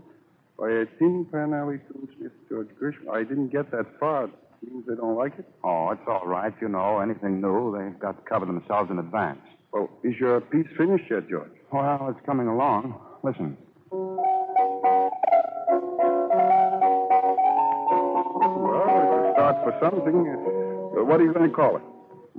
by 0.56 0.68
a 0.70 0.86
Tin 0.98 1.26
Pan 1.32 1.54
Alley 1.54 1.80
tunesmith, 1.90 2.30
George 2.48 2.68
Gershwin. 2.80 3.10
I 3.12 3.24
didn't 3.24 3.48
get 3.48 3.72
that 3.72 3.86
far. 3.98 4.28
Means 4.62 4.84
they 4.88 4.94
don't 4.96 5.16
like 5.16 5.38
it? 5.38 5.46
Oh, 5.62 5.90
it's 5.90 6.02
all 6.06 6.26
right. 6.26 6.52
You 6.60 6.68
know, 6.68 6.98
anything 7.00 7.40
new, 7.40 7.76
they've 7.76 7.98
got 7.98 8.16
to 8.16 8.22
cover 8.28 8.44
themselves 8.46 8.90
in 8.90 8.98
advance. 8.98 9.38
Oh, 9.72 9.88
is 10.02 10.14
your 10.18 10.40
piece 10.40 10.66
finished 10.76 11.04
yet, 11.10 11.28
George? 11.28 11.50
Well, 11.72 12.08
it's 12.14 12.24
coming 12.26 12.48
along. 12.48 12.98
Listen. 13.22 13.56
Well, 18.48 18.84
it's 18.86 19.30
a 19.30 19.32
start 19.34 19.56
for 19.64 19.78
something. 19.80 20.28
Uh, 20.28 21.04
what 21.04 21.20
are 21.20 21.24
you 21.24 21.32
going 21.32 21.48
to 21.48 21.54
call 21.54 21.76
it? 21.76 21.82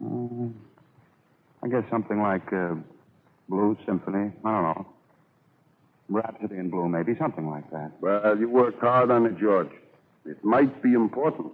Uh, 0.04 1.66
I 1.66 1.68
guess 1.70 1.90
something 1.90 2.22
like 2.22 2.52
uh, 2.52 2.76
Blues 3.48 3.78
Symphony. 3.86 4.32
I 4.44 4.52
don't 4.52 4.64
know. 4.64 4.88
Rhapsody 6.10 6.58
in 6.58 6.70
Blue, 6.70 6.88
maybe. 6.90 7.16
Something 7.20 7.50
like 7.50 7.70
that. 7.72 7.92
Well, 8.02 8.38
you 8.38 8.50
worked 8.50 8.82
hard 8.82 9.12
on 9.12 9.26
it, 9.26 9.38
George. 9.40 9.70
It 10.26 10.44
might 10.44 10.82
be 10.82 10.94
important. 10.94 11.54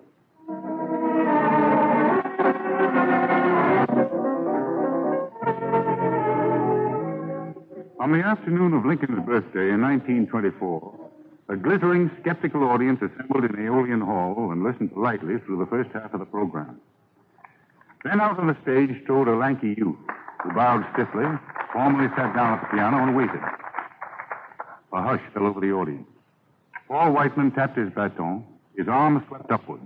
On 8.05 8.11
the 8.11 8.23
afternoon 8.23 8.73
of 8.73 8.85
Lincoln's 8.85 9.25
birthday 9.25 9.71
in 9.71 9.81
1924, 9.81 11.09
a 11.49 11.55
glittering, 11.55 12.11
skeptical 12.21 12.61
audience 12.65 13.01
assembled 13.01 13.45
in 13.45 13.59
Aeolian 13.59 13.99
Hall 13.99 14.51
and 14.51 14.63
listened 14.63 14.93
politely 14.93 15.39
through 15.39 15.57
the 15.57 15.65
first 15.65 15.89
half 15.91 16.13
of 16.13 16.19
the 16.19 16.25
program. 16.27 16.79
Then 18.03 18.21
out 18.21 18.37
on 18.37 18.45
the 18.45 18.55
stage 18.61 18.91
strode 19.01 19.27
a 19.27 19.35
lanky 19.35 19.73
youth 19.75 19.97
who 20.43 20.53
bowed 20.53 20.85
stiffly, 20.93 21.25
formally 21.73 22.07
sat 22.09 22.35
down 22.35 22.59
at 22.59 22.61
the 22.61 22.77
piano, 22.77 23.01
and 23.01 23.17
waited. 23.17 23.41
A 24.93 25.01
hush 25.01 25.23
fell 25.33 25.47
over 25.47 25.59
the 25.59 25.71
audience. 25.71 26.07
Paul 26.87 27.11
Whiteman 27.11 27.53
tapped 27.53 27.75
his 27.75 27.89
baton. 27.89 28.45
His 28.77 28.87
arm 28.87 29.25
swept 29.27 29.49
upward. 29.49 29.81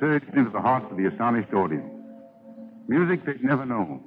Surged 0.00 0.34
into 0.34 0.50
the 0.50 0.60
hearts 0.60 0.86
of 0.90 0.96
the 0.96 1.06
astonished 1.06 1.52
audience. 1.52 1.90
Music 2.88 3.24
they'd 3.24 3.42
never 3.44 3.66
known. 3.66 4.02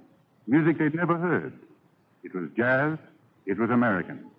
Music 0.48 0.78
they'd 0.80 0.96
never 0.96 1.18
heard. 1.18 1.54
It 2.24 2.34
was 2.34 2.50
jazz. 2.56 2.98
It 3.46 3.58
was 3.60 3.70
American. 3.70 4.31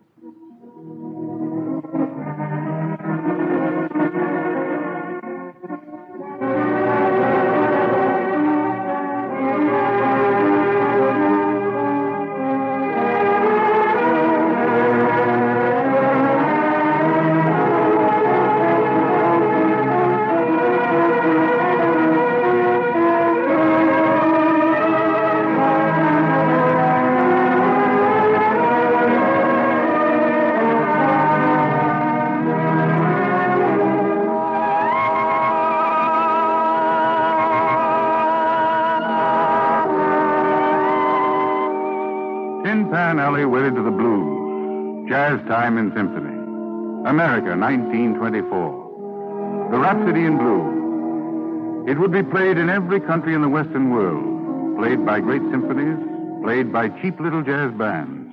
America, 47.42 47.60
1924. 47.60 49.70
The 49.72 49.78
Rhapsody 49.78 50.24
in 50.24 50.38
Blue. 50.38 51.90
It 51.90 51.98
would 51.98 52.12
be 52.12 52.22
played 52.22 52.56
in 52.56 52.70
every 52.70 53.00
country 53.00 53.34
in 53.34 53.42
the 53.42 53.48
Western 53.48 53.90
world. 53.90 54.78
Played 54.78 55.04
by 55.04 55.18
great 55.20 55.42
symphonies, 55.50 55.98
played 56.42 56.72
by 56.72 56.88
cheap 57.00 57.18
little 57.18 57.42
jazz 57.42 57.72
bands, 57.72 58.30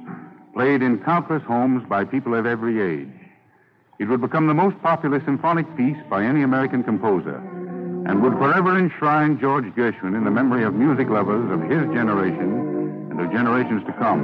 played 0.54 0.84
in 0.84 1.00
countless 1.00 1.42
homes 1.44 1.84
by 1.90 2.06
people 2.06 2.36
of 2.36 2.46
every 2.46 2.82
age. 2.82 3.10
It 4.00 4.06
would 4.06 4.22
become 4.22 4.48
the 4.48 4.54
most 4.54 4.80
popular 4.82 5.22
symphonic 5.26 5.66
piece 5.76 5.98
by 6.10 6.24
any 6.24 6.44
American 6.44 6.84
composer 6.84 7.42
and 8.08 8.22
would 8.22 8.34
forever 8.34 8.78
enshrine 8.78 9.40
George 9.40 9.66
Gershwin 9.76 10.16
in 10.16 10.24
the 10.24 10.32
memory 10.32 10.64
of 10.64 10.74
music 10.74 11.10
lovers 11.10 11.52
of 11.52 11.62
his 11.64 11.82
generation 11.94 13.10
and 13.12 13.20
of 13.20 13.30
generations 13.32 13.84
to 13.86 13.92
come. 13.94 14.24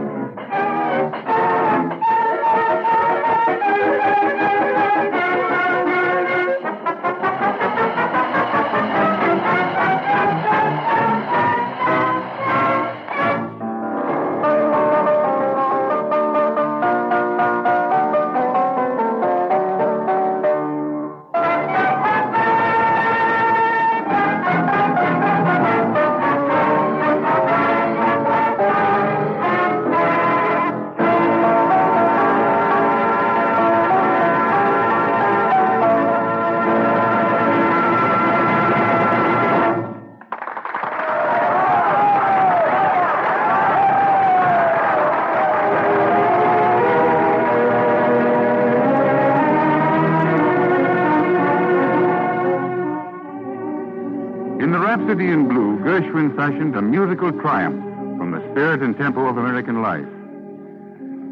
Fashioned 56.34 56.76
a 56.76 56.82
musical 56.82 57.32
triumph 57.32 57.82
from 58.18 58.32
the 58.32 58.40
spirit 58.52 58.82
and 58.82 58.98
tempo 58.98 59.28
of 59.28 59.38
American 59.38 59.82
life. 59.82 60.08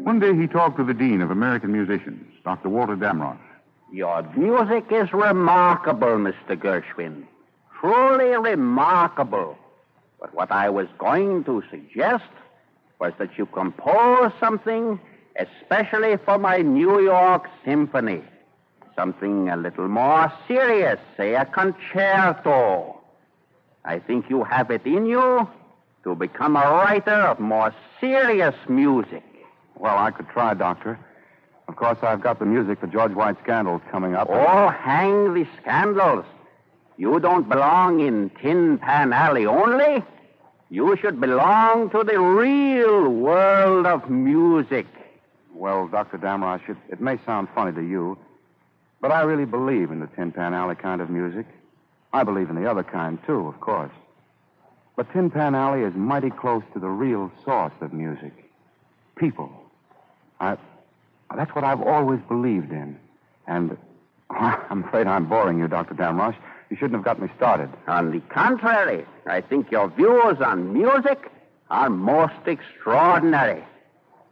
One 0.04 0.20
day 0.20 0.36
he 0.36 0.46
talked 0.46 0.76
to 0.76 0.84
the 0.84 0.92
Dean 0.92 1.22
of 1.22 1.30
American 1.30 1.72
Musicians, 1.72 2.22
Dr. 2.44 2.68
Walter 2.68 2.96
Damrosch. 2.96 3.38
Your 3.90 4.22
music 4.36 4.84
is 4.90 5.12
remarkable, 5.12 6.18
Mr. 6.18 6.56
Gershwin. 6.56 7.24
Truly 7.80 8.36
remarkable. 8.36 9.56
But 10.20 10.34
what 10.34 10.52
I 10.52 10.68
was 10.68 10.88
going 10.98 11.44
to 11.44 11.62
suggest 11.70 12.24
was 13.00 13.12
that 13.18 13.38
you 13.38 13.46
compose 13.46 14.32
something 14.38 15.00
especially 15.38 16.16
for 16.24 16.38
my 16.38 16.58
New 16.58 17.00
York 17.00 17.48
Symphony. 17.64 18.22
Something 18.96 19.48
a 19.48 19.56
little 19.56 19.88
more 19.88 20.32
serious, 20.46 21.00
say 21.16 21.34
a 21.34 21.44
concerto. 21.44 22.93
I 23.84 23.98
think 23.98 24.30
you 24.30 24.44
have 24.44 24.70
it 24.70 24.86
in 24.86 25.06
you 25.06 25.48
to 26.04 26.14
become 26.14 26.56
a 26.56 26.60
writer 26.60 27.10
of 27.10 27.38
more 27.40 27.74
serious 28.00 28.54
music. 28.68 29.22
Well, 29.76 29.98
I 29.98 30.10
could 30.10 30.28
try, 30.28 30.54
Doctor. 30.54 30.98
Of 31.68 31.76
course, 31.76 31.98
I've 32.02 32.20
got 32.20 32.38
the 32.38 32.44
music 32.46 32.80
for 32.80 32.86
George 32.86 33.12
White's 33.12 33.40
scandals 33.42 33.82
coming 33.90 34.14
up. 34.14 34.28
Oh, 34.30 34.68
hang 34.68 35.34
the 35.34 35.46
scandals. 35.60 36.24
You 36.96 37.18
don't 37.20 37.48
belong 37.48 38.00
in 38.00 38.30
Tin 38.40 38.78
Pan 38.78 39.12
Alley 39.12 39.46
only. 39.46 40.02
You 40.70 40.96
should 41.00 41.20
belong 41.20 41.90
to 41.90 42.04
the 42.04 42.18
real 42.20 43.08
world 43.08 43.86
of 43.86 44.08
music. 44.08 44.86
Well, 45.52 45.88
Dr. 45.88 46.18
Damrosch, 46.18 46.68
it, 46.68 46.76
it 46.88 47.00
may 47.00 47.18
sound 47.24 47.48
funny 47.54 47.72
to 47.72 47.82
you, 47.82 48.18
but 49.00 49.10
I 49.10 49.22
really 49.22 49.44
believe 49.44 49.90
in 49.90 50.00
the 50.00 50.06
Tin 50.08 50.32
Pan 50.32 50.54
Alley 50.54 50.74
kind 50.74 51.00
of 51.00 51.10
music. 51.10 51.46
I 52.14 52.22
believe 52.22 52.48
in 52.48 52.54
the 52.54 52.70
other 52.70 52.84
kind, 52.84 53.18
too, 53.26 53.48
of 53.48 53.60
course. 53.60 53.90
But 54.94 55.12
Tin 55.12 55.30
Pan 55.30 55.56
Alley 55.56 55.82
is 55.82 55.94
mighty 55.94 56.30
close 56.30 56.62
to 56.72 56.78
the 56.78 56.88
real 56.88 57.32
source 57.44 57.72
of 57.80 57.92
music 57.92 58.32
people. 59.16 59.50
I, 60.38 60.56
that's 61.36 61.52
what 61.56 61.64
I've 61.64 61.82
always 61.82 62.20
believed 62.28 62.70
in. 62.70 62.96
And 63.48 63.76
I'm 64.30 64.84
afraid 64.84 65.08
I'm 65.08 65.26
boring 65.26 65.58
you, 65.58 65.66
Dr. 65.66 65.94
Damrosch. 65.94 66.36
You 66.70 66.76
shouldn't 66.76 66.94
have 66.94 67.04
got 67.04 67.20
me 67.20 67.28
started. 67.36 67.68
On 67.88 68.12
the 68.12 68.20
contrary, 68.20 69.04
I 69.26 69.40
think 69.40 69.72
your 69.72 69.88
views 69.88 70.40
on 70.40 70.72
music 70.72 71.32
are 71.68 71.90
most 71.90 72.46
extraordinary. 72.46 73.64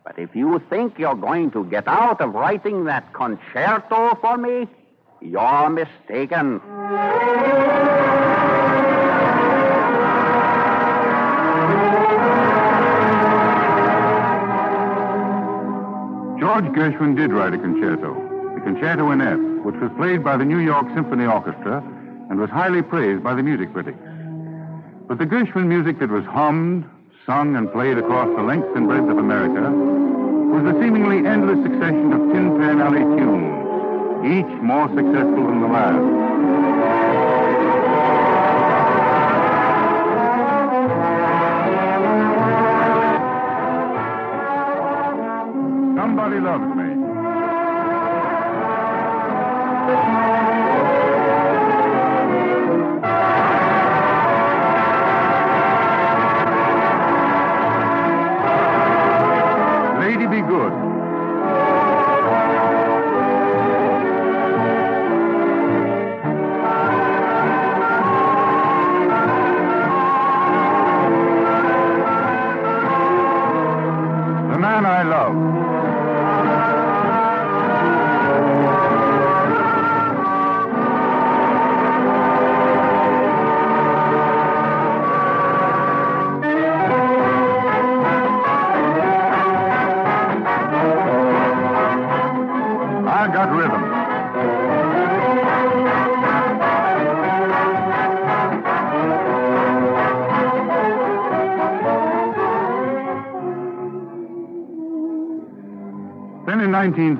But 0.04 0.20
if 0.20 0.36
you 0.36 0.62
think 0.70 1.00
you're 1.00 1.16
going 1.16 1.50
to 1.50 1.64
get 1.64 1.88
out 1.88 2.20
of 2.20 2.32
writing 2.32 2.84
that 2.84 3.12
concerto 3.12 4.16
for 4.20 4.36
me, 4.36 4.68
you're 5.24 5.70
mistaken. 5.70 6.60
George 16.38 16.64
Gershwin 16.74 17.16
did 17.16 17.32
write 17.32 17.54
a 17.54 17.58
concerto, 17.58 18.14
the 18.54 18.60
Concerto 18.60 19.10
in 19.10 19.20
F, 19.20 19.38
which 19.64 19.76
was 19.76 19.90
played 19.96 20.22
by 20.24 20.36
the 20.36 20.44
New 20.44 20.58
York 20.58 20.86
Symphony 20.94 21.24
Orchestra 21.24 21.78
and 22.28 22.40
was 22.40 22.50
highly 22.50 22.82
praised 22.82 23.22
by 23.22 23.34
the 23.34 23.42
music 23.42 23.72
critics. 23.72 23.98
But 25.08 25.18
the 25.18 25.26
Gershwin 25.26 25.66
music 25.66 25.98
that 26.00 26.10
was 26.10 26.24
hummed, 26.24 26.84
sung, 27.24 27.56
and 27.56 27.72
played 27.72 27.96
across 27.96 28.28
the 28.36 28.42
length 28.42 28.68
and 28.74 28.86
breadth 28.86 29.08
of 29.08 29.18
America 29.18 29.70
was 29.70 30.64
the 30.64 30.78
seemingly 30.80 31.26
endless 31.26 31.62
succession 31.62 32.12
of 32.12 32.20
Tin 32.32 32.58
Pan 32.58 32.80
Alley 32.80 33.00
tunes, 33.16 33.61
each 34.24 34.62
more 34.62 34.86
successful 34.88 35.46
than 35.48 35.60
the 35.60 35.66
last. 35.66 35.98
Somebody 45.96 46.38
loves 46.40 46.76
me. 46.76 46.81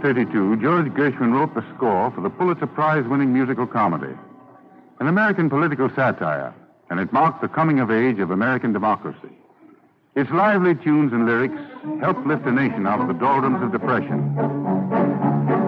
1932, 0.01 0.63
George 0.63 0.87
Gershwin 0.95 1.35
wrote 1.35 1.55
the 1.55 1.65
score 1.75 2.11
for 2.13 2.23
the 2.23 2.31
Pulitzer 2.31 2.67
Prize 2.67 3.05
winning 3.07 3.31
musical 3.31 3.67
comedy, 3.67 4.15
an 5.01 5.07
American 5.07 5.51
political 5.51 5.91
satire, 5.91 6.55
and 6.89 6.99
it 6.99 7.13
marked 7.13 7.43
the 7.43 7.49
coming 7.49 7.79
of 7.79 7.91
age 7.91 8.19
of 8.19 8.31
American 8.31 8.73
democracy. 8.73 9.37
Its 10.15 10.31
lively 10.31 10.75
tunes 10.77 11.13
and 11.13 11.27
lyrics 11.27 11.61
helped 12.01 12.27
lift 12.27 12.47
a 12.47 12.53
nation 12.53 12.87
out 12.87 13.03
of 13.03 13.09
the 13.09 13.15
doldrums 13.15 13.63
of 13.63 13.71
depression. 13.71 15.62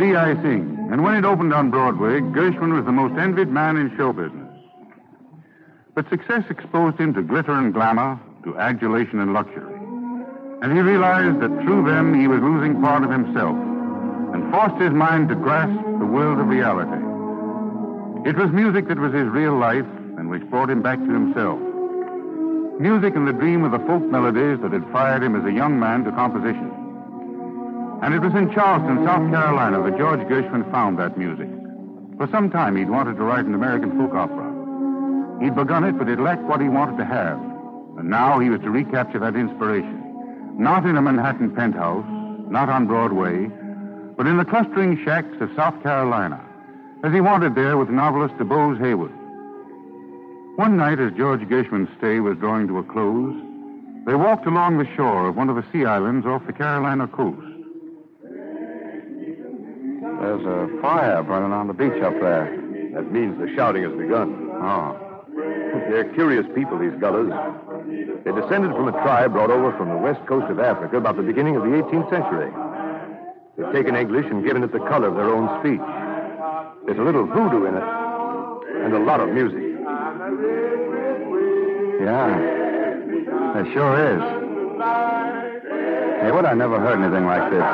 Thee 0.00 0.16
I 0.16 0.32
Sing, 0.40 0.88
and 0.90 1.04
when 1.04 1.14
it 1.14 1.26
opened 1.26 1.52
on 1.52 1.70
Broadway, 1.70 2.20
Gershwin 2.20 2.72
was 2.72 2.86
the 2.86 2.92
most 2.92 3.18
envied 3.20 3.48
man 3.50 3.76
in 3.76 3.94
show 3.98 4.14
business. 4.14 4.48
But 5.94 6.08
success 6.08 6.44
exposed 6.48 6.96
him 6.96 7.12
to 7.12 7.22
glitter 7.22 7.52
and 7.52 7.74
glamour, 7.74 8.18
to 8.44 8.56
adulation 8.56 9.20
and 9.20 9.34
luxury. 9.34 9.74
And 10.62 10.72
he 10.72 10.80
realized 10.80 11.40
that 11.40 11.52
through 11.62 11.84
them 11.84 12.18
he 12.18 12.28
was 12.28 12.40
losing 12.40 12.80
part 12.80 13.04
of 13.04 13.10
himself 13.10 13.54
and 14.32 14.50
forced 14.50 14.80
his 14.80 14.92
mind 14.92 15.28
to 15.28 15.34
grasp 15.34 15.84
the 15.98 16.06
world 16.06 16.40
of 16.40 16.48
reality. 16.48 17.04
It 18.26 18.36
was 18.36 18.50
music 18.52 18.88
that 18.88 18.98
was 18.98 19.12
his 19.12 19.28
real 19.28 19.58
life 19.58 19.84
and 20.16 20.30
which 20.30 20.48
brought 20.48 20.70
him 20.70 20.80
back 20.80 20.98
to 20.98 21.12
himself. 21.12 21.60
Music 22.80 23.14
and 23.16 23.28
the 23.28 23.34
dream 23.34 23.64
of 23.64 23.72
the 23.72 23.86
folk 23.86 24.02
melodies 24.04 24.60
that 24.62 24.72
had 24.72 24.90
fired 24.92 25.22
him 25.22 25.36
as 25.36 25.44
a 25.44 25.52
young 25.52 25.78
man 25.78 26.04
to 26.04 26.10
composition. 26.12 26.79
And 28.02 28.14
it 28.14 28.20
was 28.20 28.34
in 28.34 28.52
Charleston, 28.54 29.04
South 29.04 29.30
Carolina, 29.30 29.82
that 29.82 29.98
George 29.98 30.20
Gershwin 30.20 30.70
found 30.70 30.98
that 30.98 31.18
music. 31.18 31.48
For 32.16 32.26
some 32.28 32.50
time, 32.50 32.76
he'd 32.76 32.88
wanted 32.88 33.16
to 33.16 33.22
write 33.22 33.44
an 33.44 33.54
American 33.54 33.96
folk 33.98 34.14
opera. 34.14 34.48
He'd 35.42 35.54
begun 35.54 35.84
it, 35.84 35.98
but 35.98 36.08
it 36.08 36.18
lacked 36.18 36.42
what 36.42 36.60
he 36.60 36.68
wanted 36.68 36.96
to 36.98 37.04
have. 37.04 37.38
And 37.98 38.08
now 38.08 38.38
he 38.38 38.48
was 38.48 38.60
to 38.60 38.70
recapture 38.70 39.18
that 39.18 39.36
inspiration. 39.36 40.56
Not 40.58 40.86
in 40.86 40.96
a 40.96 41.02
Manhattan 41.02 41.54
penthouse, 41.54 42.06
not 42.50 42.68
on 42.68 42.86
Broadway, 42.86 43.48
but 44.16 44.26
in 44.26 44.38
the 44.38 44.44
clustering 44.44 45.02
shacks 45.04 45.40
of 45.40 45.50
South 45.54 45.82
Carolina, 45.82 46.40
as 47.04 47.12
he 47.12 47.20
wanted 47.20 47.54
there 47.54 47.76
with 47.76 47.88
novelist 47.88 48.34
DuBose 48.36 48.78
Heyward. 48.78 49.12
One 50.56 50.76
night, 50.76 51.00
as 51.00 51.12
George 51.12 51.40
Gershwin's 51.40 51.88
stay 51.96 52.20
was 52.20 52.36
drawing 52.38 52.68
to 52.68 52.78
a 52.78 52.82
close, 52.82 53.34
they 54.04 54.14
walked 54.14 54.46
along 54.46 54.76
the 54.78 54.88
shore 54.96 55.28
of 55.28 55.36
one 55.36 55.48
of 55.48 55.56
the 55.56 55.64
sea 55.72 55.84
islands 55.84 56.26
off 56.26 56.46
the 56.46 56.52
Carolina 56.52 57.06
coast. 57.06 57.49
There's 60.20 60.44
a 60.44 60.68
fire 60.82 61.22
burning 61.22 61.52
on 61.52 61.66
the 61.66 61.72
beach 61.72 62.02
up 62.02 62.12
there. 62.20 62.44
That 62.92 63.10
means 63.10 63.38
the 63.38 63.48
shouting 63.56 63.84
has 63.84 63.92
begun. 63.96 64.50
Oh. 64.52 65.24
They're 65.88 66.12
curious 66.12 66.44
people, 66.54 66.78
these 66.78 66.92
gullahs. 67.00 67.32
They 68.24 68.32
descended 68.32 68.72
from 68.72 68.88
a 68.88 68.92
tribe 68.92 69.32
brought 69.32 69.50
over 69.50 69.72
from 69.78 69.88
the 69.88 69.96
west 69.96 70.20
coast 70.26 70.50
of 70.50 70.60
Africa 70.60 70.98
about 70.98 71.16
the 71.16 71.22
beginning 71.22 71.56
of 71.56 71.62
the 71.62 71.70
18th 71.70 72.10
century. 72.10 72.52
They've 73.56 73.72
taken 73.72 73.96
English 73.96 74.26
and 74.26 74.44
given 74.44 74.62
it 74.62 74.72
the 74.72 74.80
color 74.80 75.08
of 75.08 75.16
their 75.16 75.32
own 75.32 75.48
speech. 75.60 75.80
There's 76.84 76.98
a 76.98 77.02
little 77.02 77.24
voodoo 77.24 77.64
in 77.64 77.74
it, 77.76 77.82
and 78.84 78.92
a 78.92 78.98
lot 79.00 79.20
of 79.20 79.30
music. 79.30 79.62
Yeah. 82.04 82.28
There 83.54 83.72
sure 83.72 83.96
is. 84.14 84.20
Hey, 86.20 86.30
what? 86.30 86.44
I 86.44 86.52
never 86.54 86.78
heard 86.78 87.00
anything 87.00 87.24
like 87.24 87.50
this. 87.50 87.64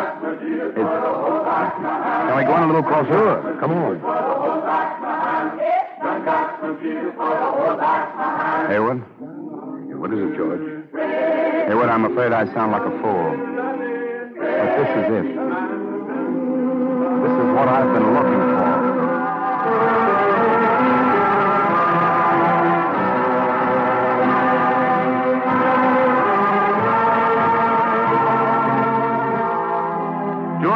It's. 0.76 2.15
Can 2.26 2.36
we 2.36 2.44
go 2.44 2.52
on 2.52 2.62
a 2.64 2.66
little 2.66 2.82
closer? 2.82 3.06
Sure, 3.06 3.56
come 3.60 3.70
on. 3.70 4.00
Heyward? 8.66 9.00
What 9.98 10.12
is 10.12 10.18
it, 10.18 10.36
George? 10.36 10.60
Heyward, 11.70 11.88
I'm 11.88 12.04
afraid 12.04 12.32
I 12.32 12.44
sound 12.52 12.72
like 12.72 12.82
a 12.82 12.90
fool. 13.00 13.30
But 14.36 14.68
this 14.76 14.90
is 14.90 15.06
it. 15.18 15.26
This 17.22 17.34
is 17.40 17.48
what 17.54 17.68
I've 17.68 17.92
been 17.94 18.14
looking 18.14 18.40
for. 18.50 18.55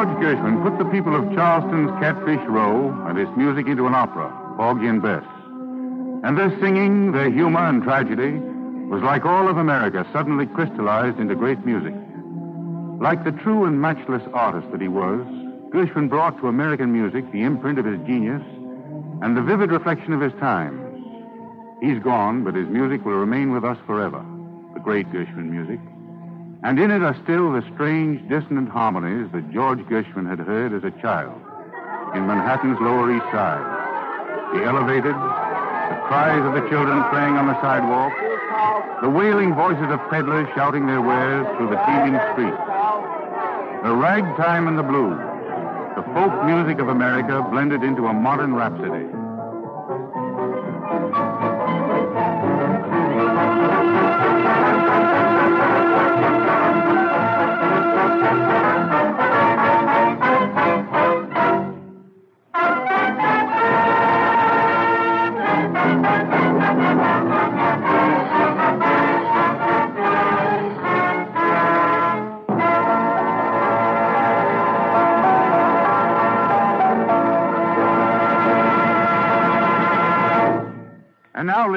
George 0.00 0.16
Gershwin 0.16 0.62
put 0.62 0.78
the 0.78 0.90
people 0.90 1.14
of 1.14 1.30
Charleston's 1.34 1.90
Catfish 2.00 2.40
Row 2.48 2.88
and 3.06 3.18
its 3.18 3.30
music 3.36 3.66
into 3.66 3.86
an 3.86 3.94
opera, 3.94 4.32
Porgy 4.56 4.86
and 4.86 5.02
Bess. 5.02 5.22
And 6.24 6.38
their 6.38 6.58
singing, 6.58 7.12
their 7.12 7.30
humor 7.30 7.60
and 7.60 7.82
tragedy 7.82 8.30
was 8.88 9.02
like 9.02 9.26
all 9.26 9.46
of 9.46 9.58
America 9.58 10.06
suddenly 10.10 10.46
crystallized 10.46 11.18
into 11.18 11.34
great 11.34 11.66
music. 11.66 11.92
Like 12.98 13.24
the 13.24 13.32
true 13.42 13.66
and 13.66 13.78
matchless 13.78 14.22
artist 14.32 14.72
that 14.72 14.80
he 14.80 14.88
was, 14.88 15.20
Gershwin 15.68 16.08
brought 16.08 16.40
to 16.40 16.48
American 16.48 16.90
music 16.94 17.30
the 17.30 17.42
imprint 17.42 17.78
of 17.78 17.84
his 17.84 18.00
genius 18.06 18.42
and 19.20 19.36
the 19.36 19.42
vivid 19.42 19.70
reflection 19.70 20.14
of 20.14 20.22
his 20.22 20.32
times. 20.40 20.80
He's 21.82 22.02
gone, 22.02 22.42
but 22.42 22.54
his 22.54 22.68
music 22.68 23.04
will 23.04 23.18
remain 23.18 23.52
with 23.52 23.66
us 23.66 23.76
forever, 23.86 24.24
the 24.72 24.80
great 24.80 25.12
Gershwin 25.12 25.50
music. 25.50 25.78
And 26.62 26.78
in 26.78 26.90
it 26.90 27.02
are 27.02 27.16
still 27.24 27.52
the 27.52 27.64
strange, 27.72 28.20
dissonant 28.28 28.68
harmonies 28.68 29.32
that 29.32 29.50
George 29.50 29.80
Gershwin 29.88 30.28
had 30.28 30.38
heard 30.40 30.74
as 30.74 30.84
a 30.84 30.92
child 31.00 31.32
in 32.14 32.26
Manhattan's 32.26 32.78
Lower 32.80 33.08
East 33.16 33.24
Side. 33.32 33.64
The 34.52 34.64
elevated, 34.64 35.14
the 35.14 35.98
cries 36.04 36.44
of 36.44 36.52
the 36.52 36.68
children 36.68 37.02
playing 37.08 37.36
on 37.40 37.46
the 37.46 37.56
sidewalk, 37.62 38.12
the 39.00 39.08
wailing 39.08 39.54
voices 39.54 39.88
of 39.88 40.00
peddlers 40.10 40.48
shouting 40.54 40.86
their 40.86 41.00
wares 41.00 41.46
through 41.56 41.70
the 41.70 41.80
teeming 41.86 42.20
streets. 42.32 42.60
The 43.84 43.96
ragtime 43.96 44.68
and 44.68 44.76
the 44.76 44.82
blues, 44.82 45.16
the 45.96 46.04
folk 46.12 46.44
music 46.44 46.78
of 46.78 46.88
America 46.88 47.40
blended 47.50 47.82
into 47.82 48.06
a 48.06 48.12
modern 48.12 48.54
rhapsody. 48.54 49.08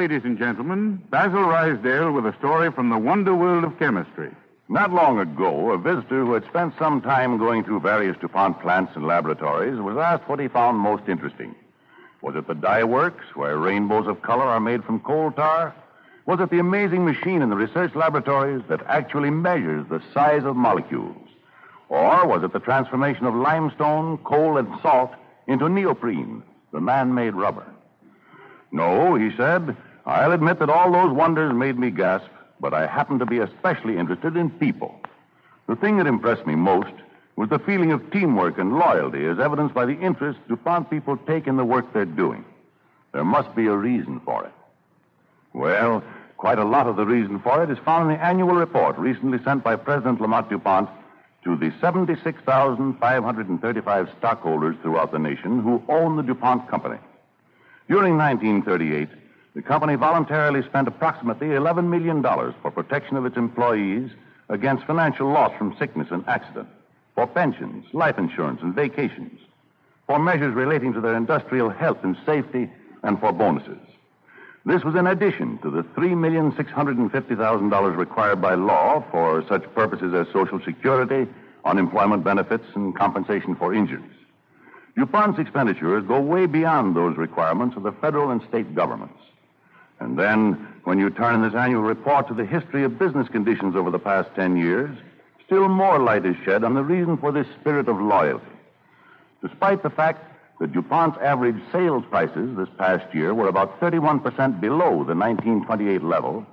Ladies 0.03 0.25
and 0.25 0.37
gentlemen, 0.37 1.01
Basil 1.11 1.39
Ruysdael 1.39 2.13
with 2.13 2.25
a 2.25 2.37
story 2.37 2.69
from 2.73 2.89
the 2.89 2.97
wonder 2.97 3.33
world 3.33 3.63
of 3.63 3.79
chemistry. 3.79 4.31
Not 4.67 4.91
long 4.91 5.17
ago, 5.17 5.71
a 5.71 5.77
visitor 5.77 6.25
who 6.25 6.33
had 6.33 6.43
spent 6.43 6.73
some 6.77 6.99
time 6.99 7.37
going 7.37 7.63
through 7.63 7.79
various 7.79 8.17
DuPont 8.19 8.59
plants 8.59 8.91
and 8.97 9.07
laboratories 9.07 9.79
was 9.79 9.95
asked 9.95 10.27
what 10.27 10.41
he 10.41 10.49
found 10.49 10.77
most 10.77 11.07
interesting. 11.07 11.55
Was 12.21 12.35
it 12.35 12.47
the 12.47 12.53
dye 12.53 12.83
works, 12.83 13.23
where 13.35 13.57
rainbows 13.57 14.05
of 14.05 14.21
color 14.21 14.43
are 14.43 14.59
made 14.59 14.83
from 14.83 14.99
coal 14.99 15.31
tar? 15.31 15.73
Was 16.25 16.41
it 16.41 16.49
the 16.49 16.59
amazing 16.59 17.05
machine 17.05 17.41
in 17.41 17.49
the 17.49 17.55
research 17.55 17.95
laboratories 17.95 18.63
that 18.67 18.83
actually 18.87 19.29
measures 19.29 19.85
the 19.87 20.03
size 20.13 20.43
of 20.43 20.57
molecules? 20.57 21.29
Or 21.87 22.27
was 22.27 22.43
it 22.43 22.51
the 22.51 22.59
transformation 22.59 23.25
of 23.25 23.35
limestone, 23.35 24.17
coal, 24.17 24.57
and 24.57 24.67
salt 24.81 25.13
into 25.47 25.69
neoprene, 25.69 26.43
the 26.73 26.81
man 26.81 27.13
made 27.13 27.35
rubber? 27.35 27.65
No, 28.73 29.15
he 29.15 29.31
said. 29.37 29.77
I'll 30.05 30.31
admit 30.31 30.59
that 30.59 30.69
all 30.69 30.91
those 30.91 31.13
wonders 31.13 31.53
made 31.53 31.79
me 31.79 31.89
gasp, 31.89 32.27
but 32.59 32.73
I 32.73 32.87
happen 32.87 33.19
to 33.19 33.25
be 33.25 33.39
especially 33.39 33.97
interested 33.97 34.35
in 34.35 34.49
people. 34.49 34.99
The 35.67 35.77
thing 35.77 35.97
that 35.97 36.07
impressed 36.07 36.45
me 36.45 36.55
most 36.55 36.93
was 37.35 37.49
the 37.49 37.59
feeling 37.59 37.91
of 37.91 38.11
teamwork 38.11 38.57
and 38.57 38.77
loyalty 38.77 39.25
as 39.25 39.39
evidenced 39.39 39.73
by 39.73 39.85
the 39.85 39.99
interest 39.99 40.39
DuPont 40.47 40.89
people 40.89 41.17
take 41.17 41.47
in 41.47 41.57
the 41.57 41.65
work 41.65 41.91
they're 41.93 42.05
doing. 42.05 42.45
There 43.13 43.23
must 43.23 43.55
be 43.55 43.67
a 43.67 43.75
reason 43.75 44.19
for 44.25 44.45
it. 44.45 44.51
Well, 45.53 46.03
quite 46.37 46.59
a 46.59 46.65
lot 46.65 46.87
of 46.87 46.97
the 46.97 47.05
reason 47.05 47.39
for 47.39 47.63
it 47.63 47.69
is 47.69 47.77
found 47.79 48.11
in 48.11 48.17
the 48.17 48.23
annual 48.23 48.55
report 48.55 48.97
recently 48.97 49.41
sent 49.43 49.63
by 49.63 49.77
President 49.77 50.19
Lammot 50.19 50.49
DuPont 50.49 50.89
to 51.43 51.55
the 51.55 51.71
76,535 51.79 54.09
stockholders 54.17 54.75
throughout 54.81 55.11
the 55.11 55.19
nation 55.19 55.61
who 55.61 55.83
own 55.89 56.17
the 56.17 56.23
DuPont 56.23 56.67
Company. 56.69 56.97
During 57.87 58.17
1938, 58.17 59.09
the 59.55 59.61
company 59.61 59.95
voluntarily 59.95 60.63
spent 60.63 60.87
approximately 60.87 61.47
$11 61.47 61.87
million 61.87 62.23
for 62.23 62.71
protection 62.71 63.17
of 63.17 63.25
its 63.25 63.37
employees 63.37 64.09
against 64.49 64.85
financial 64.85 65.31
loss 65.31 65.55
from 65.57 65.75
sickness 65.77 66.07
and 66.11 66.27
accident, 66.27 66.67
for 67.13 67.27
pensions, 67.27 67.85
life 67.93 68.17
insurance, 68.17 68.61
and 68.63 68.73
vacations, 68.73 69.39
for 70.07 70.17
measures 70.17 70.55
relating 70.55 70.91
to 70.93 71.01
their 71.01 71.15
industrial 71.15 71.69
health 71.69 71.99
and 72.03 72.17
safety, 72.25 72.67
and 73.03 73.19
for 73.19 73.31
bonuses. 73.31 73.77
This 74.65 74.83
was 74.83 74.95
in 74.95 75.07
addition 75.07 75.57
to 75.59 75.69
the 75.69 75.83
$3,650,000 75.83 77.97
required 77.97 78.41
by 78.41 78.55
law 78.55 79.03
for 79.11 79.45
such 79.47 79.71
purposes 79.75 80.13
as 80.13 80.25
Social 80.33 80.59
Security, 80.63 81.27
unemployment 81.65 82.23
benefits, 82.23 82.65
and 82.73 82.95
compensation 82.95 83.55
for 83.55 83.73
injuries. 83.73 84.09
DuPont's 84.97 85.39
expenditures 85.39 86.05
go 86.07 86.19
way 86.19 86.45
beyond 86.45 86.95
those 86.95 87.17
requirements 87.17 87.75
of 87.75 87.83
the 87.83 87.91
federal 87.91 88.31
and 88.31 88.41
state 88.47 88.73
governments. 88.73 89.19
And 90.03 90.19
then, 90.19 90.67
when 90.83 90.99
you 90.99 91.09
turn 91.09 91.35
in 91.35 91.41
this 91.41 91.55
annual 91.55 91.81
report 91.81 92.27
to 92.27 92.33
the 92.33 92.45
history 92.45 92.83
of 92.83 92.99
business 92.99 93.29
conditions 93.29 93.73
over 93.73 93.89
the 93.89 93.99
past 93.99 94.29
10 94.35 94.57
years, 94.57 94.97
still 95.45 95.69
more 95.69 95.97
light 95.97 96.25
is 96.25 96.35
shed 96.43 96.65
on 96.65 96.73
the 96.73 96.83
reason 96.83 97.15
for 97.15 97.31
this 97.31 97.47
spirit 97.61 97.87
of 97.87 98.01
loyalty. 98.01 98.45
Despite 99.41 99.81
the 99.81 99.89
fact 99.89 100.29
that 100.59 100.73
DuPont's 100.73 101.17
average 101.21 101.55
sales 101.71 102.03
prices 102.09 102.57
this 102.57 102.67
past 102.77 103.15
year 103.15 103.33
were 103.33 103.47
about 103.47 103.79
31% 103.79 104.59
below 104.59 105.05
the 105.05 105.15
1928 105.15 106.03
level, 106.03 106.45